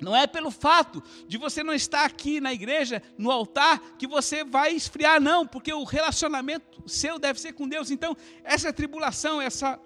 Não 0.00 0.16
é 0.16 0.26
pelo 0.26 0.50
fato 0.50 1.02
de 1.28 1.38
você 1.38 1.62
não 1.62 1.72
estar 1.72 2.04
aqui 2.04 2.40
na 2.40 2.52
igreja, 2.52 3.02
no 3.16 3.30
altar, 3.30 3.80
que 3.96 4.06
você 4.06 4.42
vai 4.42 4.72
esfriar, 4.72 5.20
não, 5.20 5.46
porque 5.46 5.72
o 5.72 5.84
relacionamento 5.84 6.82
seu 6.86 7.18
deve 7.18 7.40
ser 7.40 7.52
com 7.52 7.68
Deus. 7.68 7.90
Então, 7.90 8.16
essa 8.42 8.72
tribulação, 8.72 9.40
essa 9.40 9.80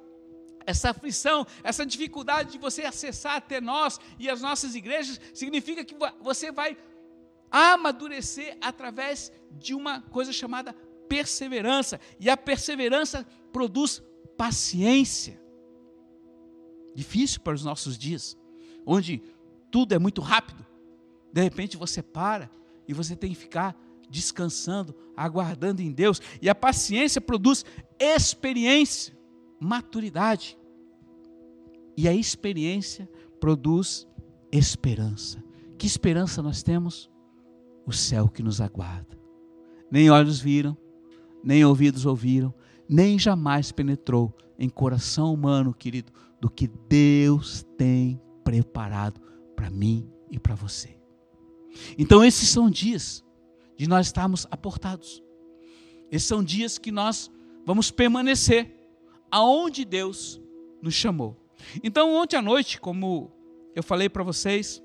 essa 0.66 0.90
aflição, 0.90 1.46
essa 1.62 1.86
dificuldade 1.86 2.50
de 2.50 2.58
você 2.58 2.82
acessar 2.82 3.36
até 3.36 3.60
nós 3.60 4.00
e 4.18 4.28
as 4.28 4.42
nossas 4.42 4.74
igrejas, 4.74 5.20
significa 5.32 5.84
que 5.84 5.94
você 6.20 6.50
vai 6.50 6.76
amadurecer 7.48 8.58
através 8.60 9.32
de 9.52 9.74
uma 9.74 10.00
coisa 10.00 10.32
chamada 10.32 10.74
perseverança. 11.08 12.00
E 12.18 12.28
a 12.28 12.36
perseverança 12.36 13.26
produz 13.52 14.02
paciência. 14.36 15.40
Difícil 16.94 17.40
para 17.40 17.54
os 17.54 17.64
nossos 17.64 17.98
dias, 17.98 18.36
onde 18.86 19.22
tudo 19.70 19.94
é 19.94 19.98
muito 19.98 20.20
rápido. 20.20 20.64
De 21.32 21.42
repente 21.42 21.76
você 21.76 22.02
para 22.02 22.50
e 22.88 22.94
você 22.94 23.14
tem 23.14 23.30
que 23.30 23.36
ficar 23.36 23.76
descansando, 24.08 24.94
aguardando 25.16 25.82
em 25.82 25.92
Deus. 25.92 26.20
E 26.40 26.48
a 26.48 26.54
paciência 26.54 27.20
produz 27.20 27.64
experiência, 27.98 29.16
maturidade. 29.60 30.58
E 31.96 32.08
a 32.08 32.14
experiência 32.14 33.08
produz 33.40 34.06
esperança. 34.50 35.42
Que 35.78 35.86
esperança 35.86 36.42
nós 36.42 36.62
temos? 36.62 37.10
O 37.86 37.92
céu 37.92 38.28
que 38.28 38.42
nos 38.42 38.60
aguarda. 38.60 39.16
Nem 39.90 40.10
olhos 40.10 40.40
viram, 40.40 40.76
nem 41.46 41.64
ouvidos 41.64 42.04
ouviram, 42.04 42.52
nem 42.88 43.16
jamais 43.16 43.70
penetrou 43.70 44.36
em 44.58 44.68
coração 44.68 45.32
humano, 45.32 45.72
querido, 45.72 46.12
do 46.40 46.50
que 46.50 46.66
Deus 46.66 47.64
tem 47.78 48.20
preparado 48.42 49.20
para 49.54 49.70
mim 49.70 50.10
e 50.28 50.40
para 50.40 50.56
você. 50.56 50.98
Então, 51.96 52.24
esses 52.24 52.48
são 52.48 52.68
dias 52.68 53.24
de 53.76 53.86
nós 53.86 54.06
estarmos 54.06 54.44
aportados. 54.50 55.22
Esses 56.10 56.26
são 56.26 56.42
dias 56.42 56.78
que 56.78 56.90
nós 56.90 57.30
vamos 57.64 57.92
permanecer 57.92 58.74
aonde 59.30 59.84
Deus 59.84 60.42
nos 60.82 60.94
chamou. 60.94 61.36
Então, 61.80 62.12
ontem 62.12 62.36
à 62.36 62.42
noite, 62.42 62.80
como 62.80 63.30
eu 63.72 63.84
falei 63.84 64.08
para 64.08 64.24
vocês, 64.24 64.82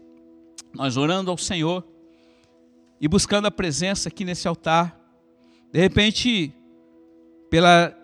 nós 0.76 0.96
orando 0.96 1.32
ao 1.32 1.38
Senhor 1.40 1.84
e 3.00 3.08
buscando 3.08 3.48
a 3.48 3.52
presença 3.52 4.10
aqui 4.10 4.24
nesse 4.24 4.48
altar, 4.48 5.01
de 5.72 5.80
repente 5.80 6.54
pela 7.50 7.98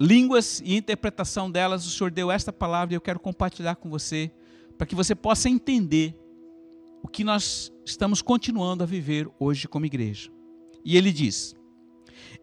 línguas 0.00 0.62
e 0.64 0.76
interpretação 0.76 1.50
delas, 1.50 1.86
o 1.86 1.90
Senhor 1.90 2.10
deu 2.10 2.30
esta 2.30 2.52
palavra 2.52 2.94
e 2.94 2.96
eu 2.96 3.00
quero 3.00 3.20
compartilhar 3.20 3.76
com 3.76 3.90
você, 3.90 4.30
para 4.78 4.86
que 4.86 4.94
você 4.94 5.14
possa 5.14 5.50
entender 5.50 6.16
o 7.02 7.08
que 7.08 7.22
nós 7.22 7.70
estamos 7.84 8.22
continuando 8.22 8.82
a 8.82 8.86
viver 8.86 9.28
hoje 9.38 9.68
como 9.68 9.84
igreja. 9.84 10.30
E 10.84 10.96
ele 10.96 11.12
diz: 11.12 11.54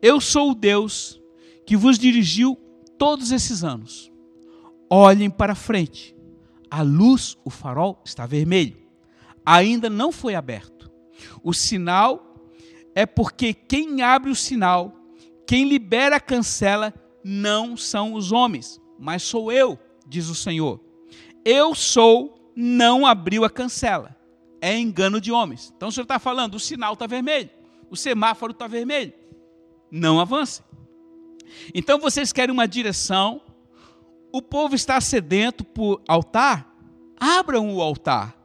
Eu 0.01 0.21
sou 0.21 0.51
o 0.51 0.55
Deus 0.55 1.19
que 1.65 1.75
vos 1.75 1.97
dirigiu 1.97 2.55
todos 2.97 3.31
esses 3.31 3.63
anos. 3.63 4.11
Olhem 4.89 5.29
para 5.29 5.55
frente. 5.55 6.15
A 6.69 6.81
luz, 6.81 7.37
o 7.43 7.49
farol, 7.49 8.01
está 8.05 8.25
vermelho. 8.25 8.77
Ainda 9.45 9.89
não 9.89 10.11
foi 10.11 10.35
aberto. 10.35 10.91
O 11.41 11.53
sinal 11.53 12.26
é 12.97 13.05
porque 13.05 13.53
quem 13.53 14.01
abre 14.01 14.31
o 14.31 14.35
sinal 14.35 14.97
quem 15.47 15.63
libera 15.63 16.17
a 16.17 16.19
cancela 16.19 16.93
não 17.23 17.77
são 17.77 18.13
os 18.13 18.33
homens, 18.33 18.81
mas 18.99 19.23
sou 19.23 19.49
eu, 19.49 19.79
diz 20.05 20.27
o 20.27 20.35
Senhor. 20.35 20.81
Eu 21.45 21.73
sou, 21.73 22.51
não 22.53 23.05
abriu 23.05 23.45
a 23.45 23.49
cancela. 23.49 24.15
é 24.59 24.77
engano 24.77 25.21
de 25.21 25.31
homens. 25.31 25.71
Então 25.75 25.87
o 25.87 25.91
senhor 25.91 26.03
está 26.03 26.19
falando, 26.19 26.55
o 26.55 26.59
sinal 26.59 26.93
está 26.93 27.07
vermelho, 27.07 27.49
o 27.89 27.95
semáforo 27.95 28.51
está 28.51 28.67
vermelho. 28.67 29.13
Não 29.89 30.19
avance. 30.19 30.61
Então 31.73 31.99
vocês 31.99 32.33
querem 32.33 32.51
uma 32.51 32.67
direção, 32.67 33.39
o 34.33 34.41
povo 34.41 34.75
está 34.75 34.99
sedento 34.99 35.63
por 35.63 36.01
altar, 36.07 36.75
abram 37.17 37.73
o 37.73 37.81
altar. 37.81 38.35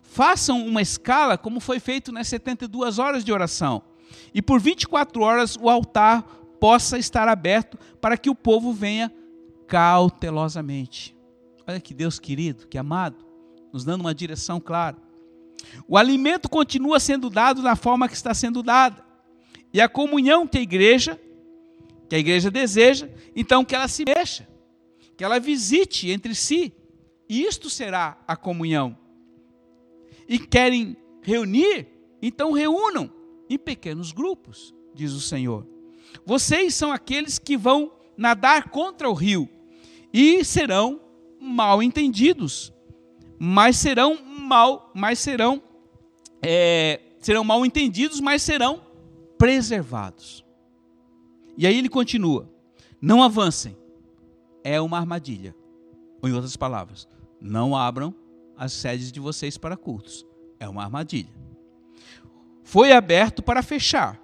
Façam 0.00 0.66
uma 0.66 0.80
escala 0.80 1.36
como 1.36 1.60
foi 1.60 1.80
feito 1.80 2.10
nas 2.10 2.28
72 2.28 2.98
horas 2.98 3.22
de 3.22 3.32
oração. 3.32 3.82
E 4.34 4.42
por 4.42 4.60
24 4.60 5.22
horas 5.22 5.56
o 5.60 5.68
altar 5.68 6.22
possa 6.60 6.98
estar 6.98 7.28
aberto 7.28 7.78
para 8.00 8.16
que 8.16 8.30
o 8.30 8.34
povo 8.34 8.72
venha 8.72 9.12
cautelosamente. 9.66 11.16
Olha 11.66 11.80
que 11.80 11.92
Deus 11.92 12.18
querido, 12.18 12.66
que 12.68 12.78
amado, 12.78 13.24
nos 13.72 13.84
dando 13.84 14.02
uma 14.02 14.14
direção 14.14 14.60
clara. 14.60 14.96
O 15.88 15.96
alimento 15.96 16.48
continua 16.48 17.00
sendo 17.00 17.28
dado 17.28 17.62
da 17.62 17.74
forma 17.74 18.08
que 18.08 18.14
está 18.14 18.32
sendo 18.32 18.62
dada. 18.62 19.04
E 19.72 19.80
a 19.80 19.88
comunhão 19.88 20.46
que 20.46 20.58
a 20.58 20.62
igreja, 20.62 21.20
que 22.08 22.14
a 22.14 22.18
igreja 22.18 22.50
deseja, 22.50 23.08
então 23.34 23.64
que 23.64 23.74
ela 23.74 23.88
se 23.88 24.04
mexa, 24.06 24.48
que 25.16 25.24
ela 25.24 25.40
visite 25.40 26.10
entre 26.10 26.34
si. 26.34 26.72
E 27.28 27.42
isto 27.42 27.68
será 27.68 28.16
a 28.26 28.36
comunhão. 28.36 28.96
E 30.28 30.38
querem 30.38 30.96
reunir, 31.20 31.88
então 32.22 32.52
reúnam 32.52 33.10
em 33.48 33.58
pequenos 33.58 34.12
grupos, 34.12 34.74
diz 34.94 35.12
o 35.12 35.20
Senhor. 35.20 35.66
Vocês 36.24 36.74
são 36.74 36.92
aqueles 36.92 37.38
que 37.38 37.56
vão 37.56 37.92
nadar 38.16 38.70
contra 38.70 39.08
o 39.08 39.14
rio 39.14 39.48
e 40.12 40.44
serão 40.44 41.00
mal 41.40 41.82
entendidos, 41.82 42.72
mas 43.38 43.76
serão 43.76 44.18
mal, 44.24 44.90
mas 44.94 45.18
serão 45.18 45.62
é, 46.42 47.00
serão 47.18 47.44
mal 47.44 47.66
entendidos, 47.66 48.20
mas 48.20 48.42
serão 48.42 48.82
preservados. 49.36 50.44
E 51.56 51.66
aí 51.66 51.76
ele 51.76 51.88
continua: 51.88 52.48
não 53.00 53.22
avancem, 53.22 53.76
é 54.64 54.80
uma 54.80 54.98
armadilha. 54.98 55.54
Ou 56.22 56.28
em 56.28 56.32
outras 56.32 56.56
palavras, 56.56 57.06
não 57.40 57.76
abram 57.76 58.14
as 58.56 58.72
sedes 58.72 59.12
de 59.12 59.20
vocês 59.20 59.58
para 59.58 59.76
cultos, 59.76 60.26
é 60.58 60.68
uma 60.68 60.82
armadilha. 60.82 61.35
Foi 62.66 62.90
aberto 62.90 63.44
para 63.44 63.62
fechar, 63.62 64.20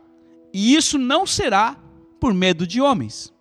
e 0.52 0.74
isso 0.74 0.98
não 0.98 1.24
será 1.24 1.76
por 2.18 2.34
medo 2.34 2.66
de 2.66 2.80
homens. 2.80 3.32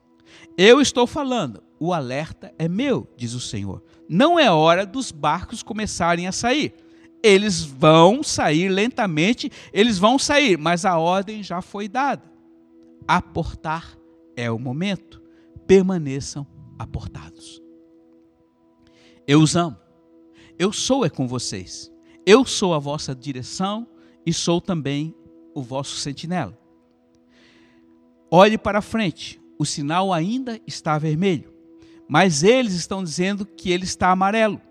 Eu 0.56 0.80
estou 0.80 1.08
falando, 1.08 1.64
o 1.80 1.92
alerta 1.92 2.54
é 2.56 2.70
meu, 2.70 3.12
diz 3.18 3.34
o 3.34 3.40
Senhor. 3.40 3.84
Não 4.08 4.40
é 4.40 4.52
hora 4.52 4.86
dos 4.86 5.12
barcos 5.12 5.64
começarem 5.64 6.28
a 6.28 6.32
sair. 6.32 6.76
Eles 7.24 7.64
vão 7.64 8.22
sair 8.22 8.70
lentamente, 8.70 9.52
eles 9.74 9.98
vão 9.98 10.20
sair, 10.20 10.56
mas 10.56 10.86
a 10.86 11.00
ordem 11.00 11.42
já 11.42 11.64
foi 11.64 11.88
dada. 11.88 12.32
Aportar 13.08 13.98
é 14.36 14.52
o 14.52 14.60
momento. 14.60 15.20
Permaneçam 15.66 16.46
aportados. 16.78 17.60
Eu 19.26 19.42
os 19.42 19.56
amo. 19.56 19.78
Eu 20.60 20.72
sou 20.72 21.04
é 21.04 21.10
com 21.10 21.28
vocês. 21.28 21.92
Eu 22.24 22.46
sou 22.46 22.76
a 22.76 22.80
vossa 22.80 23.16
direção 23.16 23.88
e 24.26 24.34
sou 24.34 24.62
também 24.62 25.16
o 25.54 25.62
vosso 25.62 25.96
sentinela. 25.98 26.58
Olhe 28.30 28.58
para 28.58 28.82
frente, 28.82 29.42
o 29.60 29.66
sinal 29.66 30.14
ainda 30.14 30.60
está 30.66 30.98
vermelho, 30.98 31.54
mas 32.08 32.44
eles 32.44 32.74
estão 32.74 33.04
dizendo 33.04 33.46
que 33.46 33.72
ele 33.72 33.84
está 33.84 34.10
amarelo. 34.10 34.62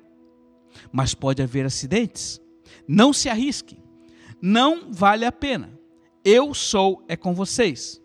Mas 0.92 1.14
pode 1.14 1.42
haver 1.42 1.66
acidentes. 1.66 2.40
Não 2.86 3.12
se 3.12 3.28
arrisque. 3.28 3.78
Não 4.40 4.90
vale 4.92 5.24
a 5.24 5.32
pena. 5.32 5.78
Eu 6.24 6.54
sou 6.54 7.04
é 7.08 7.16
com 7.16 7.34
vocês. 7.34 8.00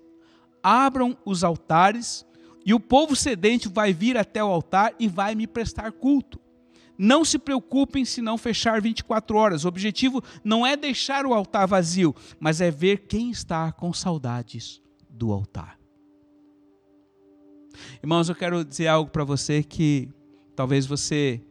Abram 0.63 1.17
os 1.25 1.43
altares 1.43 2.25
e 2.65 2.73
o 2.73 2.79
povo 2.79 3.15
sedente 3.15 3.69
vai 3.69 3.93
vir 3.93 4.17
até 4.17 4.43
o 4.43 4.47
altar 4.47 4.93
e 4.99 5.07
vai 5.07 5.35
me 5.35 5.45
prestar 5.45 5.91
culto. 5.91 6.39
Não 6.97 7.25
se 7.25 7.37
preocupem 7.37 8.05
se 8.05 8.21
não 8.21 8.37
fechar 8.37 8.81
24 8.81 9.37
horas. 9.37 9.65
O 9.65 9.67
objetivo 9.67 10.23
não 10.43 10.65
é 10.65 10.75
deixar 10.75 11.25
o 11.25 11.33
altar 11.33 11.67
vazio, 11.67 12.15
mas 12.39 12.61
é 12.61 12.71
ver 12.71 13.07
quem 13.07 13.29
está 13.31 13.71
com 13.71 13.91
saudades 13.93 14.81
do 15.09 15.31
altar. 15.31 15.79
Irmãos, 18.01 18.29
eu 18.29 18.35
quero 18.35 18.63
dizer 18.63 18.87
algo 18.87 19.09
para 19.09 19.23
você 19.23 19.63
que 19.63 20.09
talvez 20.55 20.85
você 20.85 21.41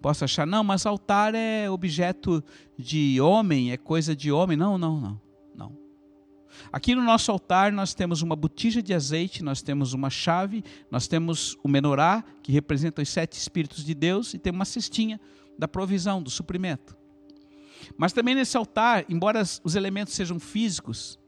possa 0.00 0.24
achar, 0.24 0.46
não, 0.46 0.62
mas 0.62 0.86
altar 0.86 1.34
é 1.34 1.68
objeto 1.68 2.42
de 2.78 3.20
homem, 3.20 3.72
é 3.72 3.76
coisa 3.76 4.14
de 4.14 4.30
homem. 4.30 4.56
Não, 4.56 4.78
não, 4.78 5.00
não, 5.00 5.20
não. 5.54 5.85
Aqui 6.72 6.94
no 6.94 7.02
nosso 7.02 7.30
altar 7.30 7.72
nós 7.72 7.94
temos 7.94 8.22
uma 8.22 8.36
botija 8.36 8.82
de 8.82 8.94
azeite, 8.94 9.42
nós 9.42 9.62
temos 9.62 9.92
uma 9.92 10.10
chave, 10.10 10.64
nós 10.90 11.06
temos 11.06 11.56
o 11.62 11.68
menorá, 11.68 12.24
que 12.42 12.52
representa 12.52 13.02
os 13.02 13.08
sete 13.08 13.38
Espíritos 13.38 13.84
de 13.84 13.94
Deus, 13.94 14.34
e 14.34 14.38
tem 14.38 14.52
uma 14.52 14.64
cestinha 14.64 15.20
da 15.58 15.68
provisão, 15.68 16.22
do 16.22 16.30
suprimento. 16.30 16.96
Mas 17.96 18.12
também 18.12 18.34
nesse 18.34 18.56
altar, 18.56 19.04
embora 19.08 19.42
os 19.62 19.74
elementos 19.74 20.14
sejam 20.14 20.38
físicos, 20.38 21.18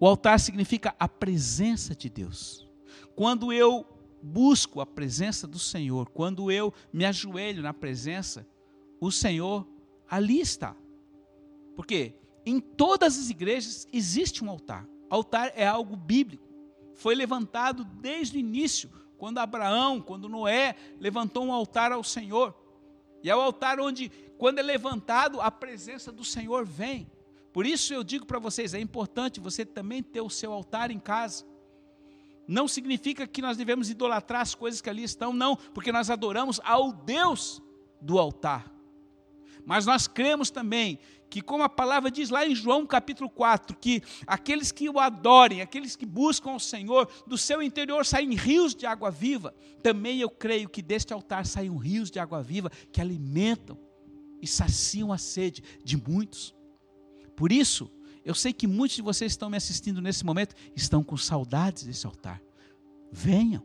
o 0.00 0.06
altar 0.06 0.38
significa 0.38 0.94
a 0.98 1.08
presença 1.08 1.94
de 1.94 2.08
Deus. 2.08 2.68
Quando 3.16 3.52
eu 3.52 3.86
busco 4.22 4.80
a 4.80 4.86
presença 4.86 5.46
do 5.46 5.58
Senhor, 5.58 6.08
quando 6.10 6.50
eu 6.50 6.72
me 6.92 7.04
ajoelho 7.04 7.62
na 7.62 7.72
presença, 7.72 8.46
o 9.00 9.10
Senhor 9.10 9.66
ali 10.08 10.40
está. 10.40 10.76
Porque 11.74 12.14
em 12.48 12.60
todas 12.60 13.18
as 13.18 13.30
igrejas 13.30 13.86
existe 13.92 14.44
um 14.44 14.50
altar. 14.50 14.86
Altar 15.10 15.52
é 15.54 15.66
algo 15.66 15.96
bíblico. 15.96 16.46
Foi 16.94 17.14
levantado 17.14 17.84
desde 17.84 18.36
o 18.36 18.40
início, 18.40 18.90
quando 19.16 19.38
Abraão, 19.38 20.00
quando 20.00 20.28
Noé 20.28 20.74
levantou 20.98 21.44
um 21.44 21.52
altar 21.52 21.92
ao 21.92 22.02
Senhor. 22.02 22.54
E 23.22 23.30
é 23.30 23.36
o 23.36 23.40
altar 23.40 23.80
onde, 23.80 24.10
quando 24.36 24.58
é 24.58 24.62
levantado, 24.62 25.40
a 25.40 25.50
presença 25.50 26.10
do 26.10 26.24
Senhor 26.24 26.64
vem. 26.64 27.10
Por 27.52 27.66
isso 27.66 27.92
eu 27.92 28.04
digo 28.04 28.24
para 28.24 28.38
vocês, 28.38 28.74
é 28.74 28.80
importante 28.80 29.40
você 29.40 29.64
também 29.64 30.02
ter 30.02 30.20
o 30.20 30.30
seu 30.30 30.52
altar 30.52 30.90
em 30.90 30.98
casa. 30.98 31.44
Não 32.46 32.66
significa 32.66 33.26
que 33.26 33.42
nós 33.42 33.56
devemos 33.56 33.90
idolatrar 33.90 34.40
as 34.40 34.54
coisas 34.54 34.80
que 34.80 34.88
ali 34.88 35.02
estão, 35.02 35.32
não, 35.32 35.56
porque 35.56 35.92
nós 35.92 36.08
adoramos 36.08 36.60
ao 36.64 36.92
Deus 36.92 37.60
do 38.00 38.18
altar. 38.18 38.72
Mas 39.66 39.84
nós 39.84 40.06
cremos 40.06 40.50
também 40.50 40.98
que, 41.30 41.40
como 41.42 41.62
a 41.62 41.68
palavra 41.68 42.10
diz 42.10 42.30
lá 42.30 42.46
em 42.46 42.54
João 42.54 42.86
capítulo 42.86 43.28
4, 43.28 43.76
que 43.76 44.02
aqueles 44.26 44.72
que 44.72 44.88
o 44.88 44.98
adorem, 44.98 45.60
aqueles 45.60 45.94
que 45.94 46.06
buscam 46.06 46.52
o 46.52 46.60
Senhor, 46.60 47.08
do 47.26 47.36
seu 47.36 47.62
interior 47.62 48.04
saem 48.04 48.34
rios 48.34 48.74
de 48.74 48.86
água 48.86 49.10
viva. 49.10 49.54
Também 49.82 50.20
eu 50.20 50.30
creio 50.30 50.68
que 50.68 50.82
deste 50.82 51.12
altar 51.12 51.46
saem 51.46 51.76
rios 51.76 52.10
de 52.10 52.18
água 52.18 52.42
viva 52.42 52.70
que 52.90 53.00
alimentam 53.00 53.78
e 54.40 54.46
saciam 54.46 55.12
a 55.12 55.18
sede 55.18 55.62
de 55.84 55.96
muitos. 55.96 56.54
Por 57.36 57.52
isso, 57.52 57.90
eu 58.24 58.34
sei 58.34 58.52
que 58.52 58.66
muitos 58.66 58.96
de 58.96 59.02
vocês 59.02 59.32
estão 59.32 59.50
me 59.50 59.56
assistindo 59.56 60.00
nesse 60.00 60.24
momento, 60.24 60.54
estão 60.74 61.02
com 61.02 61.16
saudades 61.16 61.84
desse 61.84 62.06
altar. 62.06 62.42
Venham, 63.10 63.64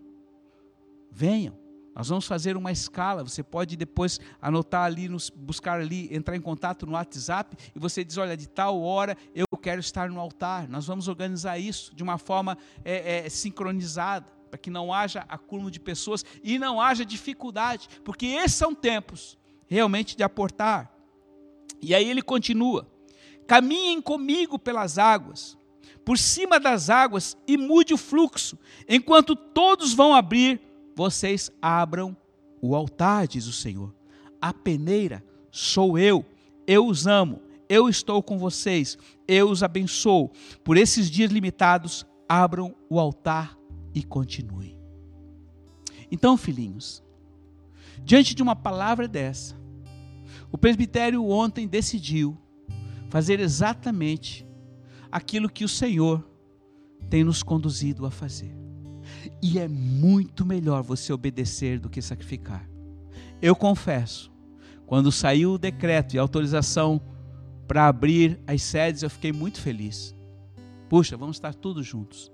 venham. 1.12 1.63
Nós 1.96 2.10
vamos 2.10 2.26
fazer 2.26 2.58
uma 2.58 2.72
escala. 2.72 3.24
Você 3.24 3.44
pode 3.44 3.76
depois 3.76 4.20
anotar 4.42 4.86
ali, 4.86 5.08
nos, 5.08 5.30
buscar 5.30 5.80
ali, 5.80 6.14
entrar 6.14 6.36
em 6.36 6.42
contato 6.42 6.86
no 6.86 6.94
WhatsApp 6.94 7.56
e 7.76 7.80
você 7.80 8.04
diz: 8.04 8.18
olha, 8.18 8.36
de 8.36 8.48
tal 8.48 8.82
hora 8.82 9.16
eu 9.36 9.46
quero 9.62 9.80
estar 9.80 10.10
no 10.10 10.20
altar. 10.20 10.68
Nós 10.68 10.88
vamos 10.88 11.08
organizar 11.08 11.60
isso 11.60 11.94
de 11.96 12.02
uma 12.02 12.18
forma 12.18 12.58
é, 12.84 13.26
é, 13.26 13.30
sincronizada, 13.30 14.26
para 14.50 14.58
que 14.58 14.70
não 14.70 14.94
haja 14.94 15.26
acúmulo 15.30 15.70
de 15.70 15.80
pessoas 15.80 16.26
e 16.44 16.58
não 16.58 16.82
haja 16.82 17.06
dificuldade, 17.06 17.88
porque 18.04 18.26
esses 18.26 18.56
são 18.56 18.74
tempos 18.74 19.38
realmente 19.68 20.18
de 20.18 20.24
aportar. 20.24 20.92
E 21.80 21.94
aí 21.94 22.10
ele 22.10 22.24
continua: 22.24 22.88
caminhem 23.46 24.02
comigo 24.02 24.58
pelas 24.58 24.98
águas, 24.98 25.56
por 26.04 26.18
cima 26.18 26.60
das 26.60 26.90
águas 26.90 27.38
e 27.48 27.56
mude 27.56 27.94
o 27.94 27.98
fluxo. 27.98 28.58
Enquanto 28.90 29.36
todos 29.36 29.94
vão 29.94 30.16
abrir, 30.16 30.60
vocês 30.96 31.52
abram 31.62 32.16
o 32.62 32.76
altar, 32.76 33.28
diz 33.28 33.48
o 33.48 33.54
Senhor. 33.54 33.94
A 34.42 34.54
peneira 34.54 35.24
sou 35.52 35.98
eu, 35.98 36.26
eu 36.66 36.88
os 36.88 37.08
amo, 37.08 37.42
eu 37.70 37.90
estou 37.90 38.22
com 38.22 38.38
vocês, 38.38 38.98
eu 39.28 39.50
os 39.50 39.64
abençoo. 39.64 40.32
Por 40.64 40.78
esses 40.78 41.10
dias 41.10 41.32
limitados, 41.32 42.06
abram 42.28 42.76
o 42.90 43.00
altar 43.00 43.58
e 43.94 44.04
continuem. 44.04 44.78
Então, 46.12 46.38
filhinhos, 46.38 47.04
diante 48.04 48.36
de 48.36 48.44
uma 48.44 48.56
palavra 48.56 49.08
dessa, 49.08 49.56
o 50.52 50.58
presbitério 50.58 51.28
ontem 51.28 51.68
decidiu 51.68 52.38
fazer 53.10 53.40
exatamente 53.40 54.48
aquilo 55.12 55.50
que 55.50 55.64
o 55.64 55.70
Senhor 55.70 56.28
tem 57.10 57.24
nos 57.24 57.44
conduzido 57.44 58.06
a 58.06 58.12
fazer. 58.12 58.63
E 59.42 59.60
é 59.60 59.68
muito 59.68 60.46
melhor 60.46 60.84
você 60.84 61.14
obedecer 61.14 61.80
do 61.80 61.90
que 61.90 62.02
sacrificar. 62.02 62.68
Eu 63.42 63.56
confesso, 63.56 64.32
quando 64.86 65.12
saiu 65.12 65.54
o 65.54 65.58
decreto 65.58 66.16
e 66.16 66.20
a 66.20 66.22
autorização 66.22 67.02
para 67.68 67.88
abrir 67.88 68.40
as 68.48 68.62
sedes, 68.62 69.04
eu 69.04 69.10
fiquei 69.10 69.32
muito 69.32 69.60
feliz. 69.60 70.16
Puxa, 70.90 71.18
vamos 71.18 71.38
estar 71.38 71.54
todos 71.54 71.86
juntos. 71.86 72.32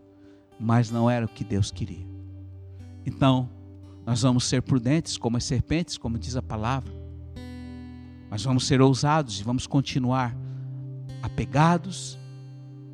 Mas 0.59 0.91
não 0.91 1.09
era 1.09 1.25
o 1.25 1.29
que 1.29 1.43
Deus 1.43 1.71
queria. 1.71 2.05
Então, 3.05 3.49
nós 4.05 4.21
vamos 4.21 4.45
ser 4.45 4.61
prudentes 4.61 5.17
como 5.17 5.37
as 5.37 5.43
serpentes, 5.43 5.97
como 5.97 6.17
diz 6.17 6.35
a 6.35 6.41
palavra. 6.41 6.91
Mas 8.29 8.43
vamos 8.43 8.67
ser 8.67 8.81
ousados 8.81 9.39
e 9.39 9.43
vamos 9.43 9.65
continuar 9.65 10.35
apegados 11.21 12.19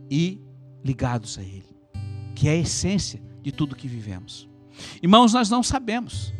e 0.09 0.41
ligados 0.83 1.37
a 1.37 1.41
Ele, 1.41 1.75
que 2.35 2.47
é 2.47 2.51
a 2.51 2.57
essência 2.57 3.21
de 3.45 3.51
tudo 3.51 3.75
que 3.75 3.87
vivemos. 3.87 4.49
Irmãos, 5.03 5.31
nós 5.31 5.51
não 5.51 5.61
sabemos, 5.61 6.33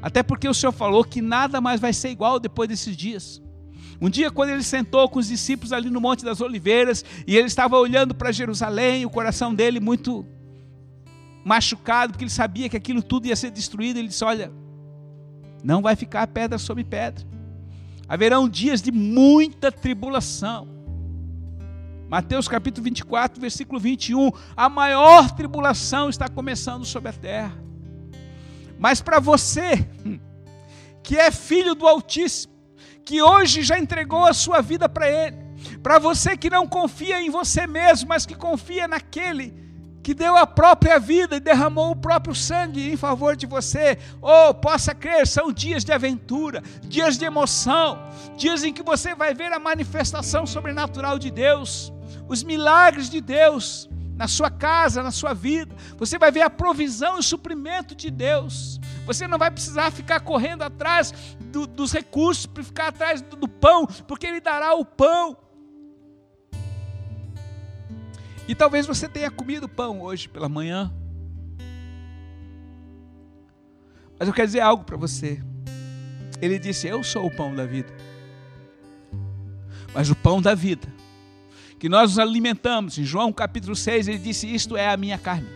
até 0.00 0.22
porque 0.22 0.48
o 0.48 0.54
Senhor 0.54 0.72
falou 0.72 1.04
que 1.04 1.20
nada 1.20 1.60
mais 1.60 1.78
vai 1.78 1.92
ser 1.92 2.08
igual 2.08 2.40
depois 2.40 2.66
desses 2.66 2.96
dias. 2.96 3.42
Um 4.00 4.08
dia, 4.08 4.30
quando 4.30 4.48
ele 4.48 4.62
sentou 4.62 5.06
com 5.10 5.18
os 5.18 5.28
discípulos 5.28 5.70
ali 5.70 5.90
no 5.90 6.00
Monte 6.00 6.24
das 6.24 6.40
Oliveiras, 6.40 7.04
e 7.26 7.36
ele 7.36 7.46
estava 7.46 7.76
olhando 7.76 8.14
para 8.14 8.32
Jerusalém, 8.32 9.04
o 9.04 9.10
coração 9.10 9.54
dele 9.54 9.78
muito 9.78 10.24
machucado, 11.44 12.14
porque 12.14 12.24
ele 12.24 12.30
sabia 12.30 12.70
que 12.70 12.76
aquilo 12.78 13.02
tudo 13.02 13.26
ia 13.26 13.36
ser 13.36 13.50
destruído, 13.50 13.98
ele 13.98 14.08
disse: 14.08 14.24
Olha, 14.24 14.50
não 15.62 15.82
vai 15.82 15.94
ficar 15.94 16.26
pedra 16.28 16.56
sobre 16.56 16.84
pedra, 16.84 17.22
haverão 18.08 18.48
dias 18.48 18.80
de 18.80 18.90
muita 18.90 19.70
tribulação 19.70 20.66
Mateus 22.10 22.48
capítulo 22.48 22.82
24, 22.82 23.40
versículo 23.40 23.78
21. 23.78 24.32
A 24.56 24.68
maior 24.68 25.30
tribulação 25.30 26.10
está 26.10 26.28
começando 26.28 26.84
sobre 26.84 27.10
a 27.10 27.12
terra. 27.12 27.56
Mas 28.76 29.00
para 29.00 29.20
você, 29.20 29.88
que 31.04 31.16
é 31.16 31.30
filho 31.30 31.72
do 31.72 31.86
Altíssimo, 31.86 32.52
que 33.04 33.22
hoje 33.22 33.62
já 33.62 33.78
entregou 33.78 34.26
a 34.26 34.34
sua 34.34 34.60
vida 34.60 34.88
para 34.88 35.08
Ele, 35.08 35.36
para 35.84 36.00
você 36.00 36.36
que 36.36 36.50
não 36.50 36.66
confia 36.66 37.22
em 37.22 37.30
você 37.30 37.64
mesmo, 37.64 38.08
mas 38.08 38.26
que 38.26 38.34
confia 38.34 38.88
naquele 38.88 39.54
que 40.02 40.12
deu 40.12 40.36
a 40.36 40.46
própria 40.46 40.98
vida 40.98 41.36
e 41.36 41.40
derramou 41.40 41.92
o 41.92 41.96
próprio 41.96 42.34
sangue 42.34 42.90
em 42.90 42.96
favor 42.96 43.36
de 43.36 43.46
você. 43.46 43.96
Oh, 44.20 44.52
possa 44.52 44.92
crer, 44.96 45.28
são 45.28 45.52
dias 45.52 45.84
de 45.84 45.92
aventura, 45.92 46.60
dias 46.82 47.16
de 47.16 47.24
emoção, 47.24 48.02
dias 48.36 48.64
em 48.64 48.72
que 48.72 48.82
você 48.82 49.14
vai 49.14 49.32
ver 49.32 49.52
a 49.52 49.60
manifestação 49.60 50.44
sobrenatural 50.44 51.16
de 51.16 51.30
Deus 51.30 51.92
os 52.30 52.44
milagres 52.44 53.10
de 53.10 53.20
Deus 53.20 53.90
na 54.14 54.28
sua 54.28 54.48
casa, 54.48 55.02
na 55.02 55.10
sua 55.10 55.34
vida. 55.34 55.74
Você 55.96 56.16
vai 56.16 56.30
ver 56.30 56.42
a 56.42 56.48
provisão 56.48 57.16
e 57.16 57.18
o 57.18 57.22
suprimento 57.24 57.92
de 57.92 58.08
Deus. 58.08 58.78
Você 59.04 59.26
não 59.26 59.36
vai 59.36 59.50
precisar 59.50 59.90
ficar 59.90 60.20
correndo 60.20 60.62
atrás 60.62 61.12
do, 61.40 61.66
dos 61.66 61.92
recursos, 61.92 62.46
para 62.46 62.62
ficar 62.62 62.86
atrás 62.86 63.20
do, 63.20 63.34
do 63.34 63.48
pão, 63.48 63.84
porque 64.06 64.28
Ele 64.28 64.40
dará 64.40 64.74
o 64.74 64.84
pão. 64.84 65.36
E 68.46 68.54
talvez 68.54 68.86
você 68.86 69.08
tenha 69.08 69.30
comido 69.30 69.68
pão 69.68 70.00
hoje 70.00 70.28
pela 70.28 70.48
manhã. 70.48 70.92
Mas 74.16 74.28
eu 74.28 74.34
quero 74.34 74.46
dizer 74.46 74.60
algo 74.60 74.84
para 74.84 74.96
você. 74.96 75.42
Ele 76.40 76.60
disse: 76.60 76.86
Eu 76.86 77.02
sou 77.02 77.26
o 77.26 77.30
pão 77.34 77.56
da 77.56 77.66
vida. 77.66 77.92
Mas 79.92 80.10
o 80.10 80.14
pão 80.14 80.40
da 80.40 80.54
vida 80.54 80.99
que 81.80 81.88
nós 81.88 82.10
nos 82.10 82.18
alimentamos. 82.18 82.98
Em 82.98 83.04
João 83.04 83.32
capítulo 83.32 83.74
6, 83.74 84.06
ele 84.06 84.18
disse: 84.18 84.46
Isto 84.46 84.76
é 84.76 84.88
a 84.90 84.96
minha 84.98 85.16
carne. 85.16 85.48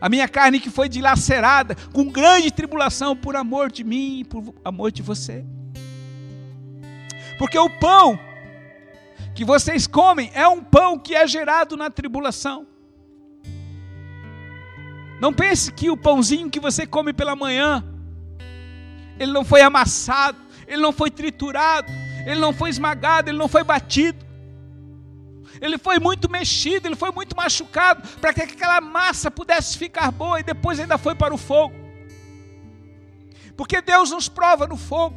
A 0.00 0.08
minha 0.08 0.28
carne 0.28 0.60
que 0.60 0.68
foi 0.68 0.88
dilacerada 0.88 1.76
com 1.92 2.10
grande 2.10 2.50
tribulação 2.50 3.16
por 3.16 3.36
amor 3.36 3.70
de 3.70 3.84
mim 3.84 4.18
e 4.18 4.24
por 4.24 4.52
amor 4.64 4.90
de 4.90 5.00
você. 5.00 5.44
Porque 7.38 7.56
o 7.56 7.70
pão 7.70 8.18
que 9.34 9.44
vocês 9.44 9.86
comem 9.86 10.32
é 10.34 10.46
um 10.48 10.62
pão 10.62 10.98
que 10.98 11.14
é 11.14 11.26
gerado 11.26 11.76
na 11.76 11.88
tribulação. 11.88 12.66
Não 15.20 15.32
pense 15.32 15.72
que 15.72 15.90
o 15.90 15.96
pãozinho 15.96 16.50
que 16.50 16.60
você 16.60 16.86
come 16.86 17.12
pela 17.12 17.36
manhã, 17.36 17.84
ele 19.18 19.32
não 19.32 19.44
foi 19.44 19.62
amassado, 19.62 20.38
ele 20.66 20.82
não 20.82 20.92
foi 20.92 21.10
triturado, 21.10 21.90
ele 22.26 22.40
não 22.40 22.52
foi 22.52 22.68
esmagado, 22.70 23.30
ele 23.30 23.38
não 23.38 23.48
foi 23.48 23.62
batido 23.62 24.27
ele 25.60 25.78
foi 25.78 25.98
muito 25.98 26.30
mexido, 26.30 26.88
ele 26.88 26.96
foi 26.96 27.10
muito 27.10 27.36
machucado, 27.36 28.06
para 28.20 28.32
que 28.32 28.42
aquela 28.42 28.80
massa 28.80 29.30
pudesse 29.30 29.76
ficar 29.76 30.10
boa 30.10 30.40
e 30.40 30.42
depois 30.42 30.78
ainda 30.78 30.98
foi 30.98 31.14
para 31.14 31.34
o 31.34 31.38
fogo. 31.38 31.74
Porque 33.56 33.82
Deus 33.82 34.10
nos 34.10 34.28
prova 34.28 34.66
no 34.66 34.76
fogo. 34.76 35.16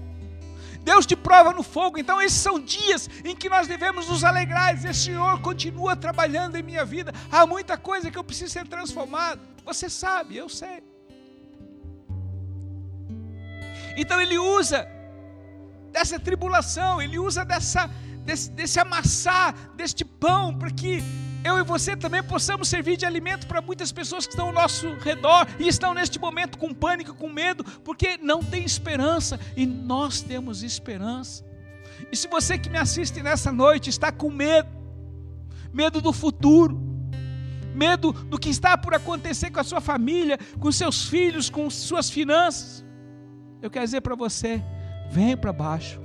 Deus 0.84 1.06
te 1.06 1.16
prova 1.16 1.54
no 1.54 1.62
fogo. 1.62 2.00
Então, 2.00 2.20
esses 2.20 2.40
são 2.40 2.60
dias 2.60 3.08
em 3.24 3.36
que 3.36 3.48
nós 3.48 3.68
devemos 3.68 4.08
nos 4.10 4.24
alegrar 4.24 4.72
e 4.72 4.78
dizer: 4.78 4.96
Senhor, 4.96 5.40
continua 5.42 5.96
trabalhando 5.96 6.56
em 6.56 6.64
minha 6.64 6.84
vida. 6.84 7.14
Há 7.32 7.46
muita 7.46 7.78
coisa 7.78 8.10
que 8.10 8.18
eu 8.18 8.24
preciso 8.24 8.52
ser 8.52 8.68
transformado. 8.68 9.40
Você 9.64 9.90
sabe, 9.90 10.38
eu 10.38 10.50
sei. 10.50 10.84
Então, 13.96 14.20
Ele 14.20 14.40
usa 14.40 14.88
dessa 15.92 16.20
tribulação, 16.20 17.02
Ele 17.02 17.20
usa 17.20 17.46
dessa 17.46 17.90
desse, 18.24 18.52
desse 18.52 18.80
amassar 18.80 19.54
deste 19.76 20.06
pão, 20.06 20.58
para 20.58 20.72
que 20.72 21.04
eu 21.44 21.58
e 21.58 21.64
você 21.64 21.96
também 21.98 22.22
possamos 22.22 22.68
servir 22.68 22.98
de 22.98 23.06
alimento 23.06 23.48
para 23.48 23.62
muitas 23.62 23.92
pessoas 23.92 24.26
que 24.26 24.34
estão 24.34 24.48
ao 24.48 24.54
nosso 24.54 24.94
redor 24.96 25.48
e 25.60 25.68
estão 25.68 25.94
neste 25.94 26.20
momento 26.20 26.58
com 26.58 26.74
pânico, 26.74 27.16
com 27.16 27.30
medo, 27.30 27.64
porque 27.84 28.18
não 28.18 28.44
tem 28.44 28.64
esperança 28.64 29.40
e 29.58 29.66
nós 29.66 30.22
temos 30.22 30.62
esperança. 30.62 31.44
E 32.12 32.16
se 32.16 32.28
você 32.28 32.58
que 32.58 32.70
me 32.70 32.78
assiste 32.78 33.24
nessa 33.24 33.52
noite 33.52 33.90
está 33.90 34.12
com 34.12 34.30
medo, 34.30 34.70
medo 35.74 36.00
do 36.00 36.14
futuro, 36.14 36.80
medo 37.74 38.12
do 38.14 38.38
que 38.38 38.50
está 38.50 38.78
por 38.78 38.94
acontecer 38.94 39.50
com 39.50 39.60
a 39.60 39.64
sua 39.64 39.82
família, 39.82 40.38
com 40.60 40.72
seus 40.72 41.06
filhos, 41.06 41.50
com 41.50 41.70
suas 41.70 42.10
finanças, 42.10 42.86
eu 43.62 43.70
quero 43.70 43.86
dizer 43.86 44.02
para 44.02 44.16
você: 44.16 44.62
vem 45.10 45.36
para 45.36 45.52
baixo 45.52 46.00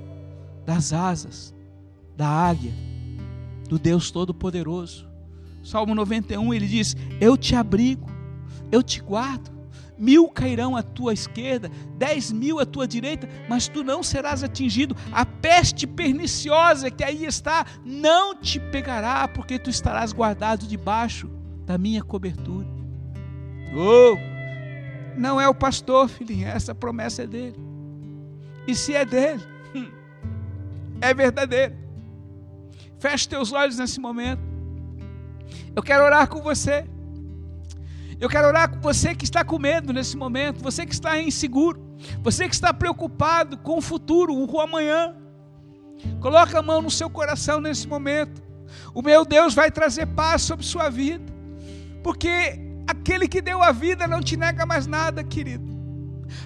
das 0.65 0.93
asas 0.93 1.53
da 2.17 2.27
águia, 2.27 2.73
do 3.69 3.77
Deus 3.77 4.09
Todo-Poderoso. 4.09 5.07
Salmo 5.63 5.93
91 5.93 6.53
ele 6.53 6.67
diz: 6.67 6.97
Eu 7.21 7.37
te 7.37 7.55
abrigo, 7.55 8.09
eu 8.71 8.81
te 8.81 8.99
guardo. 8.99 9.55
Mil 9.99 10.27
cairão 10.29 10.75
à 10.75 10.83
tua 10.83 11.11
esquerda, 11.11 11.71
dez 11.97 12.31
mil 12.31 12.59
à 12.59 12.65
tua 12.67 12.87
direita, 12.87 13.27
mas 13.49 13.67
tu 13.67 13.83
não 13.83 14.03
serás 14.03 14.43
atingido. 14.43 14.95
A 15.11 15.25
peste 15.25 15.87
perniciosa 15.87 16.91
que 16.91 17.03
aí 17.03 17.25
está 17.25 17.65
não 17.83 18.35
te 18.35 18.59
pegará, 18.59 19.27
porque 19.27 19.57
tu 19.57 19.71
estarás 19.71 20.13
guardado 20.13 20.67
debaixo 20.67 21.27
da 21.65 21.79
minha 21.79 22.03
cobertura. 22.03 22.67
Oh, 23.75 24.17
não 25.17 25.41
é 25.41 25.49
o 25.49 25.55
pastor, 25.55 26.07
filhinha, 26.07 26.49
essa 26.49 26.75
promessa 26.75 27.23
é 27.23 27.27
dele. 27.27 27.57
E 28.67 28.75
se 28.75 28.93
é 28.93 29.03
dele, 29.03 29.43
é 31.01 31.11
verdadeiro. 31.11 31.86
Feche 32.99 33.27
teus 33.27 33.51
olhos 33.51 33.77
nesse 33.77 33.99
momento. 33.99 34.41
Eu 35.75 35.83
quero 35.83 36.03
orar 36.03 36.27
com 36.27 36.41
você. 36.41 36.85
Eu 38.19 38.27
quero 38.27 38.47
orar 38.47 38.69
com 38.69 38.79
você 38.79 39.13
que 39.13 39.25
está 39.25 39.43
com 39.43 39.59
medo 39.59 39.93
nesse 39.93 40.17
momento, 40.17 40.63
você 40.63 40.87
que 40.87 40.93
está 40.93 41.19
inseguro, 41.21 41.79
você 42.23 42.49
que 42.49 42.55
está 42.55 42.73
preocupado 42.73 43.57
com 43.59 43.77
o 43.77 43.81
futuro, 43.81 44.33
com 44.47 44.57
o 44.57 44.61
amanhã. 44.61 45.15
Coloca 46.19 46.57
a 46.57 46.63
mão 46.63 46.81
no 46.81 46.89
seu 46.89 47.11
coração 47.11 47.61
nesse 47.61 47.87
momento. 47.87 48.41
O 48.91 49.03
meu 49.03 49.23
Deus 49.23 49.53
vai 49.53 49.69
trazer 49.69 50.07
paz 50.07 50.41
sobre 50.41 50.65
sua 50.65 50.89
vida, 50.89 51.31
porque 52.03 52.59
aquele 52.87 53.27
que 53.27 53.39
deu 53.39 53.61
a 53.61 53.71
vida 53.71 54.07
não 54.07 54.21
te 54.21 54.35
nega 54.35 54.65
mais 54.65 54.87
nada, 54.87 55.23
querido. 55.23 55.77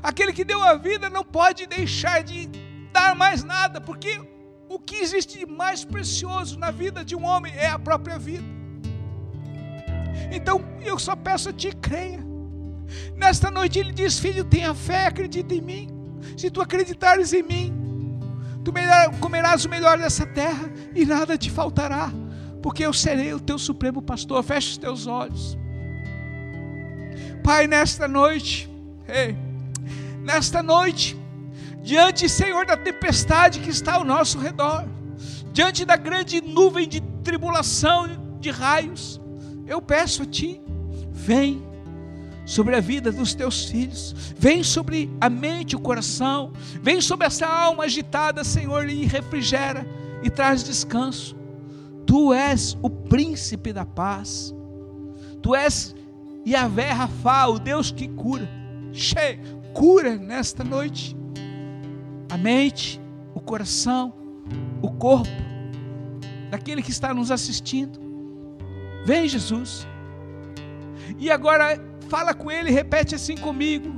Aquele 0.04 0.34
que 0.34 0.44
deu 0.44 0.62
a 0.62 0.76
vida 0.76 1.10
não 1.10 1.24
pode 1.24 1.66
deixar 1.68 2.22
de 2.22 2.50
dar 2.92 3.16
mais 3.16 3.46
nada, 3.46 3.80
porque 3.80 4.20
o 4.72 4.80
que 4.80 4.96
existe 4.96 5.40
de 5.40 5.46
mais 5.46 5.84
precioso 5.84 6.58
na 6.58 6.72
vida 6.72 7.04
de 7.04 7.14
um 7.14 7.26
homem 7.26 7.54
é 7.56 7.68
a 7.68 7.78
própria 7.78 8.18
vida. 8.18 8.46
Então 10.32 10.63
eu 10.82 10.98
só 10.98 11.13
peço 11.13 11.50
a 11.50 11.54
ti, 11.54 11.76
creia. 11.76 12.26
Nesta 13.17 13.52
noite 13.52 13.80
ele 13.80 13.92
diz: 13.92 14.17
Filho, 14.17 14.46
tenha 14.46 14.74
fé, 14.74 15.08
acredita 15.08 15.54
em 15.54 15.62
mim. 15.62 15.90
Se 16.38 16.50
tu 16.50 16.62
acreditares 16.62 17.34
em 17.34 17.44
mim, 17.44 17.74
tu 18.63 18.72
comerás 19.19 19.65
o 19.65 19.69
melhor 19.69 19.98
dessa 19.98 20.26
terra 20.26 20.72
e 20.96 21.06
nada 21.06 21.38
te 21.38 21.52
faltará, 21.52 22.10
porque 22.63 22.86
eu 22.86 22.94
serei 22.94 23.34
o 23.34 23.42
teu 23.42 23.60
supremo 23.60 24.02
pastor. 24.02 24.42
Feche 24.42 24.72
os 24.72 24.78
teus 24.78 25.06
olhos. 25.06 25.58
Pai, 27.44 27.67
nesta 27.67 28.08
noite, 28.08 28.69
ei, 29.06 29.36
nesta 30.24 30.63
noite, 30.63 31.21
diante, 31.82 32.29
Senhor, 32.29 32.65
da 32.65 32.77
tempestade 32.77 33.60
que 33.60 33.69
está 33.69 33.94
ao 33.96 34.04
nosso 34.04 34.38
redor, 34.38 34.86
diante 35.52 35.86
da 35.86 35.96
grande 35.96 36.42
nuvem 36.42 36.88
de 36.88 37.02
tribulação, 37.23 38.08
de 38.40 38.50
raios, 38.50 39.19
eu 39.67 39.82
peço 39.82 40.23
a 40.23 40.25
Ti, 40.25 40.62
vem 41.12 41.63
sobre 42.46 42.75
a 42.75 42.79
vida 42.79 43.12
dos 43.12 43.34
teus 43.34 43.65
filhos, 43.65 44.13
vem 44.38 44.63
sobre 44.63 45.10
a 45.19 45.29
mente, 45.29 45.75
o 45.75 45.79
coração, 45.79 46.52
vem 46.82 47.00
sobre 47.00 47.27
essa 47.27 47.48
alma 47.48 47.86
agitada, 47.86 48.44
Senhor, 48.44 48.90
e 48.90 49.06
refrigera 49.06 49.86
e 50.23 50.29
traz 50.29 50.63
descanso. 50.63 51.36
Tu 52.06 52.34
és 52.34 52.77
o 52.82 52.90
príncipe 52.90 53.71
da 53.71 53.86
paz. 53.86 54.54
Tu 55.42 55.56
és 55.56 55.96
Yahvé 56.46 56.92
Rafa, 56.92 57.48
o 57.48 57.60
Deus 57.60 57.92
que 57.92 58.08
cura. 58.08 58.50
Che, 58.92 59.40
cura 59.73 60.17
nesta 60.17 60.63
noite 60.63 61.15
a 62.32 62.38
mente, 62.38 63.02
o 63.36 63.42
coração, 63.42 64.13
o 64.82 64.90
corpo 64.90 65.29
daquele 66.50 66.82
que 66.82 66.90
está 66.90 67.13
nos 67.13 67.29
assistindo. 67.29 68.00
Vem, 69.06 69.27
Jesus. 69.27 69.86
E 71.19 71.29
agora 71.29 71.77
fala 72.08 72.34
com 72.34 72.50
ele, 72.50 72.71
repete 72.71 73.15
assim 73.15 73.36
comigo. 73.36 73.94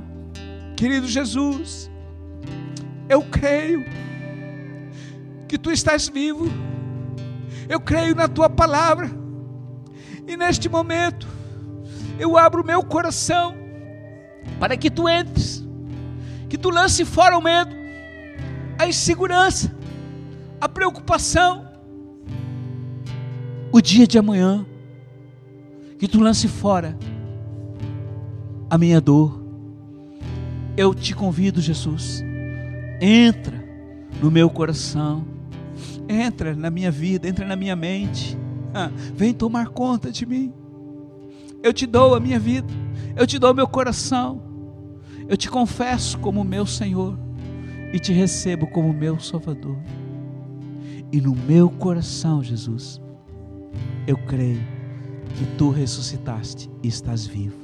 Querido 0.76 1.06
Jesus, 1.06 1.88
eu 3.08 3.22
creio 3.22 3.84
que 5.46 5.56
tu 5.56 5.70
estás 5.70 6.08
vivo. 6.08 6.46
Eu 7.68 7.80
creio 7.80 8.16
na 8.16 8.26
tua 8.26 8.50
palavra. 8.50 9.08
E 10.26 10.36
neste 10.36 10.68
momento, 10.68 11.28
eu 12.18 12.36
abro 12.36 12.62
o 12.62 12.66
meu 12.66 12.82
coração 12.82 13.54
para 14.58 14.76
que 14.76 14.90
tu 14.90 15.08
entres, 15.08 15.64
que 16.48 16.58
tu 16.58 16.70
lance 16.70 17.04
fora 17.04 17.38
o 17.38 17.42
medo, 17.42 17.83
a 18.78 18.86
insegurança, 18.86 19.74
a 20.60 20.68
preocupação, 20.68 21.66
o 23.72 23.80
dia 23.80 24.06
de 24.06 24.18
amanhã, 24.18 24.64
que 25.98 26.08
tu 26.08 26.20
lance 26.20 26.48
fora 26.48 26.98
a 28.68 28.78
minha 28.78 29.00
dor. 29.00 29.42
Eu 30.76 30.94
te 30.94 31.14
convido, 31.14 31.60
Jesus, 31.60 32.22
entra 33.00 33.64
no 34.20 34.30
meu 34.30 34.50
coração, 34.50 35.24
entra 36.08 36.54
na 36.54 36.70
minha 36.70 36.90
vida, 36.90 37.28
entra 37.28 37.46
na 37.46 37.56
minha 37.56 37.76
mente, 37.76 38.36
ah, 38.74 38.90
vem 39.14 39.32
tomar 39.32 39.68
conta 39.68 40.10
de 40.10 40.26
mim. 40.26 40.52
Eu 41.62 41.72
te 41.72 41.86
dou 41.86 42.14
a 42.14 42.20
minha 42.20 42.38
vida, 42.38 42.72
eu 43.16 43.26
te 43.26 43.38
dou 43.38 43.54
meu 43.54 43.68
coração, 43.68 44.42
eu 45.28 45.36
te 45.36 45.48
confesso 45.48 46.18
como 46.18 46.44
meu 46.44 46.66
Senhor 46.66 47.23
e 47.94 47.98
te 48.00 48.12
recebo 48.12 48.66
como 48.66 48.92
meu 48.92 49.20
Salvador. 49.20 49.78
E 51.12 51.20
no 51.20 51.32
meu 51.32 51.70
coração, 51.70 52.42
Jesus, 52.42 53.00
eu 54.04 54.16
creio 54.16 54.60
que 55.36 55.46
tu 55.56 55.70
ressuscitaste 55.70 56.68
e 56.82 56.88
estás 56.88 57.24
vivo. 57.24 57.56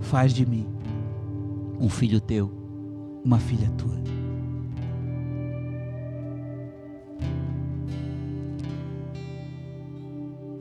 Faz 0.00 0.32
de 0.32 0.46
mim 0.46 0.68
um 1.80 1.88
filho 1.88 2.20
teu, 2.20 2.48
uma 3.24 3.40
filha 3.40 3.68
tua. 3.70 4.00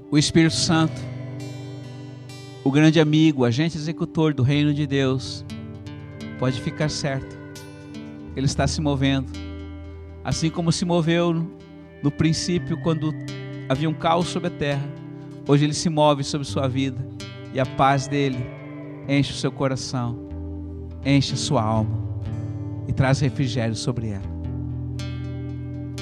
O 0.09 0.17
Espírito 0.17 0.55
Santo, 0.55 0.99
o 2.63 2.71
grande 2.71 2.99
amigo, 2.99 3.45
agente 3.45 3.77
executor 3.77 4.33
do 4.33 4.41
reino 4.41 4.73
de 4.73 4.87
Deus, 4.87 5.45
pode 6.39 6.59
ficar 6.59 6.89
certo, 6.89 7.42
ele 8.35 8.45
está 8.45 8.67
se 8.67 8.81
movendo, 8.81 9.31
assim 10.23 10.49
como 10.49 10.71
se 10.71 10.85
moveu 10.85 11.33
no, 12.01 12.11
princípio, 12.11 12.79
quando 12.81 13.13
havia 13.69 13.89
um 13.89 13.93
caos 13.93 14.27
sobre 14.27 14.47
a 14.47 14.51
terra. 14.51 14.87
Hoje 15.47 15.65
ele 15.65 15.73
se 15.73 15.89
move 15.89 16.23
sobre 16.23 16.47
sua 16.47 16.67
vida 16.67 17.05
e 17.53 17.59
a 17.59 17.65
paz 17.65 18.07
dele 18.07 18.45
enche 19.07 19.31
o 19.31 19.35
seu 19.35 19.51
coração, 19.51 20.17
enche 21.05 21.33
a 21.33 21.37
sua 21.37 21.61
alma 21.61 22.01
e 22.87 22.93
traz 22.93 23.19
refrigério 23.19 23.75
sobre 23.75 24.09
ela. 24.09 24.33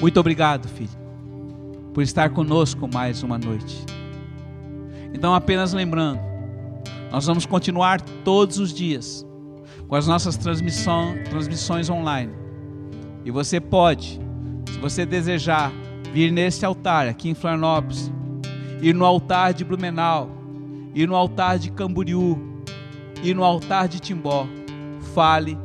Muito 0.00 0.18
obrigado, 0.18 0.68
filho, 0.68 0.90
por 1.92 2.02
estar 2.02 2.30
conosco 2.30 2.88
mais 2.92 3.22
uma 3.22 3.38
noite. 3.38 3.84
Então, 5.12 5.34
apenas 5.34 5.72
lembrando, 5.72 6.20
nós 7.10 7.26
vamos 7.26 7.44
continuar 7.44 8.00
todos 8.00 8.58
os 8.58 8.72
dias 8.72 9.26
com 9.92 9.96
as 9.96 10.06
nossas 10.06 10.38
transmissões 10.38 11.90
online. 11.90 12.32
E 13.26 13.30
você 13.30 13.60
pode, 13.60 14.18
se 14.66 14.78
você 14.78 15.04
desejar, 15.04 15.70
vir 16.14 16.32
neste 16.32 16.64
altar 16.64 17.06
aqui 17.06 17.28
em 17.28 17.34
Florianópolis, 17.34 18.10
ir 18.80 18.94
no 18.94 19.04
altar 19.04 19.52
de 19.52 19.66
Blumenau, 19.66 20.30
ir 20.94 21.06
no 21.06 21.14
altar 21.14 21.58
de 21.58 21.70
Camboriú, 21.70 22.40
ir 23.22 23.34
no 23.34 23.44
altar 23.44 23.86
de 23.86 24.00
Timbó. 24.00 24.48
Fale 25.14 25.58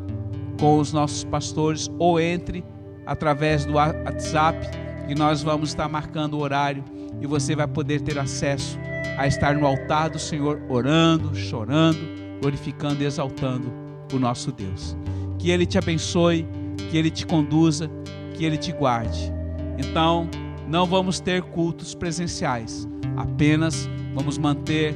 com 0.59 0.77
os 0.77 0.91
nossos 0.91 1.23
pastores 1.23 1.89
ou 1.97 2.19
entre 2.19 2.65
através 3.05 3.63
do 3.63 3.75
WhatsApp 3.75 4.59
e 5.07 5.15
nós 5.15 5.41
vamos 5.41 5.69
estar 5.69 5.87
marcando 5.87 6.33
o 6.33 6.41
horário 6.41 6.83
e 7.21 7.25
você 7.25 7.55
vai 7.55 7.65
poder 7.65 8.01
ter 8.01 8.19
acesso 8.19 8.77
a 9.17 9.25
estar 9.25 9.55
no 9.55 9.65
altar 9.65 10.09
do 10.09 10.19
Senhor 10.19 10.61
orando, 10.67 11.33
chorando, 11.33 11.99
glorificando 12.41 13.01
e 13.01 13.05
exaltando 13.05 13.86
o 14.15 14.19
nosso 14.19 14.51
Deus. 14.51 14.95
Que 15.37 15.51
Ele 15.51 15.65
te 15.65 15.77
abençoe, 15.77 16.47
que 16.89 16.97
Ele 16.97 17.11
te 17.11 17.25
conduza, 17.25 17.89
que 18.33 18.45
Ele 18.45 18.57
te 18.57 18.71
guarde. 18.71 19.31
Então, 19.77 20.29
não 20.67 20.85
vamos 20.85 21.19
ter 21.19 21.41
cultos 21.41 21.93
presenciais, 21.93 22.87
apenas 23.15 23.89
vamos 24.13 24.37
manter 24.37 24.95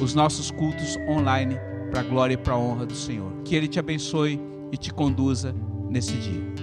os 0.00 0.14
nossos 0.14 0.50
cultos 0.50 0.96
online 1.08 1.56
para 1.90 2.00
a 2.00 2.04
glória 2.04 2.34
e 2.34 2.36
para 2.36 2.54
a 2.54 2.58
honra 2.58 2.86
do 2.86 2.94
Senhor. 2.94 3.32
Que 3.44 3.54
Ele 3.54 3.68
te 3.68 3.78
abençoe 3.78 4.40
e 4.72 4.76
te 4.76 4.92
conduza 4.92 5.54
nesse 5.90 6.12
dia. 6.14 6.57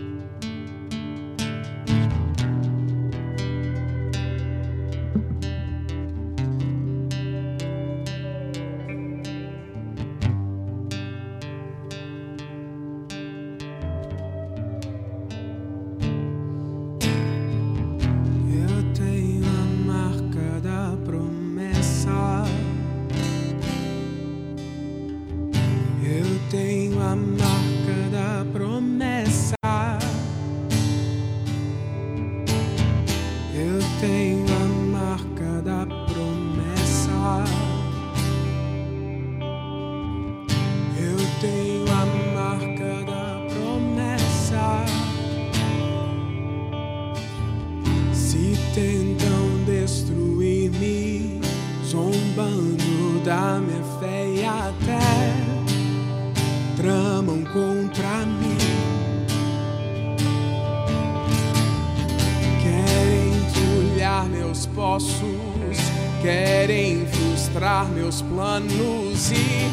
frustrar 67.65 67.87
meus 67.87 68.21
planos 68.21 69.31
e 69.31 69.71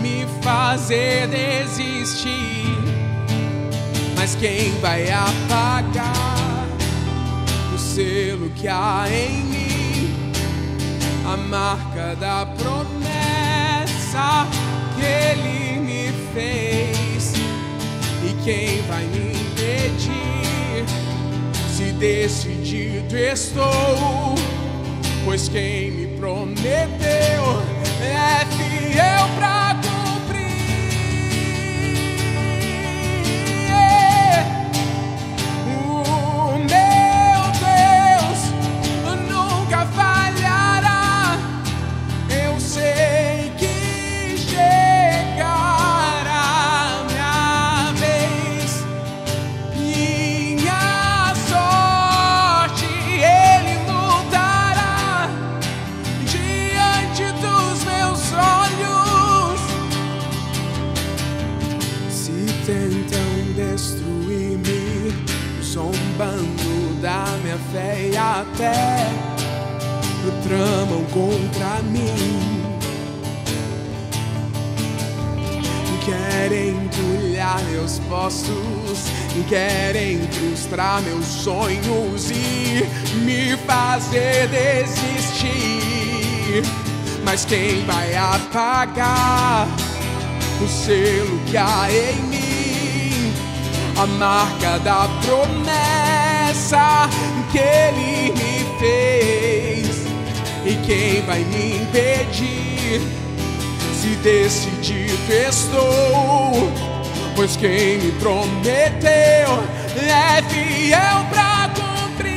me 0.00 0.24
fazer 0.42 1.26
desistir. 1.26 2.30
Mas 4.16 4.36
quem 4.36 4.70
vai 4.80 5.10
apagar 5.10 6.68
o 7.74 7.78
selo 7.78 8.48
que 8.50 8.68
há 8.68 9.06
em 9.08 9.42
mim? 9.44 10.14
A 11.26 11.36
marca 11.36 12.14
da 12.20 12.46
promessa 12.46 12.76
que 14.94 15.04
ele 15.04 15.80
me 15.80 16.12
fez. 16.32 17.32
E 18.22 18.32
quem 18.44 18.82
vai 18.82 19.04
me 19.06 19.32
impedir 19.32 20.84
se 21.68 21.90
decidido 21.92 23.16
estou? 23.16 24.36
Pois 25.24 25.48
quem 25.48 25.90
me 25.90 26.11
prometeu 26.22 27.42
é 28.00 28.46
fiel 28.54 29.28
pra 29.36 29.71
até 68.22 69.10
tramam 70.44 71.04
contra 71.06 71.82
mim. 71.82 72.62
Querem 76.04 76.70
entulhar 76.70 77.62
meus 77.70 78.00
postos, 78.00 79.04
querem 79.48 80.20
frustrar 80.28 81.00
meus 81.02 81.24
sonhos 81.24 82.30
e 82.30 82.84
me 83.24 83.56
fazer 83.58 84.48
desistir. 84.48 85.52
Mas 87.24 87.44
quem 87.44 87.84
vai 87.84 88.16
apagar 88.16 89.68
o 90.60 90.68
selo 90.68 91.38
que 91.46 91.56
há 91.56 91.88
em 91.90 92.22
mim? 92.24 93.32
A 93.96 94.06
marca 94.06 94.78
da 94.80 95.08
promessa 95.24 97.08
que 97.52 97.58
ele 97.58 98.32
me 98.32 98.78
fez. 98.80 100.06
E 100.64 100.74
quem 100.84 101.22
vai 101.22 101.40
me 101.44 101.76
impedir? 101.76 103.22
se 104.02 104.16
decidido 104.16 105.32
estou, 105.32 106.72
pois 107.36 107.56
quem 107.56 107.98
me 107.98 108.10
prometeu 108.18 109.62
é 109.96 110.42
fiel 110.48 111.24
pra 111.30 111.70
cumprir. 111.72 112.32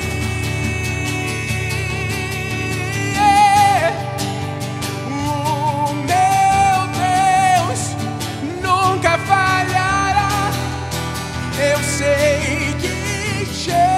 O 5.08 5.94
meu 6.06 6.78
Deus 7.02 7.96
nunca 8.62 9.18
falhará, 9.18 10.52
eu 11.58 11.80
sei 11.84 12.76
que 12.80 13.52
chega. 13.52 13.95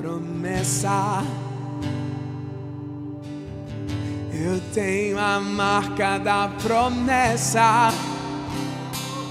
Promessa. 0.00 1.22
Eu 4.32 4.60
tenho 4.72 5.18
a 5.18 5.40
marca 5.40 6.18
da 6.18 6.48
promessa. 6.62 7.92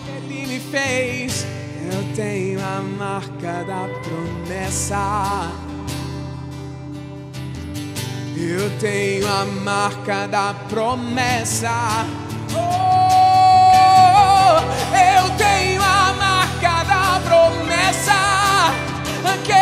Ele 0.07 0.45
me 0.45 0.59
fez. 0.59 1.47
Eu 1.91 2.03
tenho 2.15 2.59
a 2.59 2.81
marca 2.81 3.63
da 3.63 3.87
promessa. 4.03 5.49
Eu 8.37 8.69
tenho 8.79 9.27
a 9.27 9.45
marca 9.45 10.27
da 10.27 10.53
promessa. 10.69 12.05
Oh, 12.53 14.59
eu 14.95 15.31
tenho 15.35 15.81
a 15.81 16.13
marca 16.13 16.83
da 16.83 17.19
promessa. 17.27 18.13
Aquele 19.33 19.58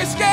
pois 0.00 0.29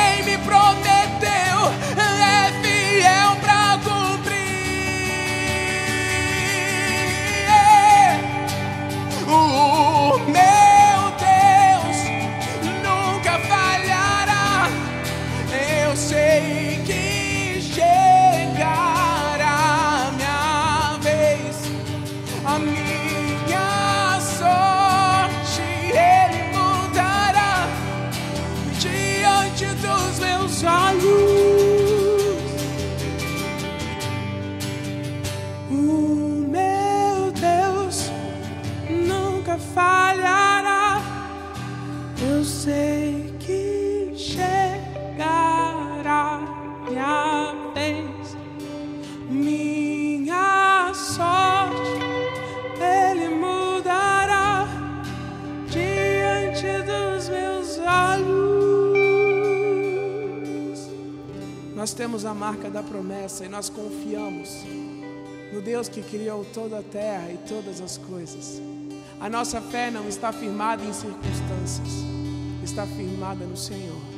temos 61.97 62.25
a 62.25 62.33
marca 62.33 62.69
da 62.69 62.83
promessa 62.83 63.43
e 63.43 63.49
nós 63.49 63.69
confiamos 63.69 64.63
no 65.51 65.59
Deus 65.61 65.89
que 65.89 66.03
criou 66.03 66.45
toda 66.53 66.77
a 66.77 66.83
terra 66.83 67.31
e 67.31 67.37
todas 67.49 67.81
as 67.81 67.97
coisas. 67.97 68.61
A 69.19 69.27
nossa 69.27 69.59
fé 69.59 69.89
não 69.89 70.07
está 70.07 70.31
firmada 70.31 70.83
em 70.83 70.93
circunstâncias, 70.93 72.05
está 72.63 72.85
firmada 72.85 73.43
no 73.45 73.57
Senhor. 73.57 74.16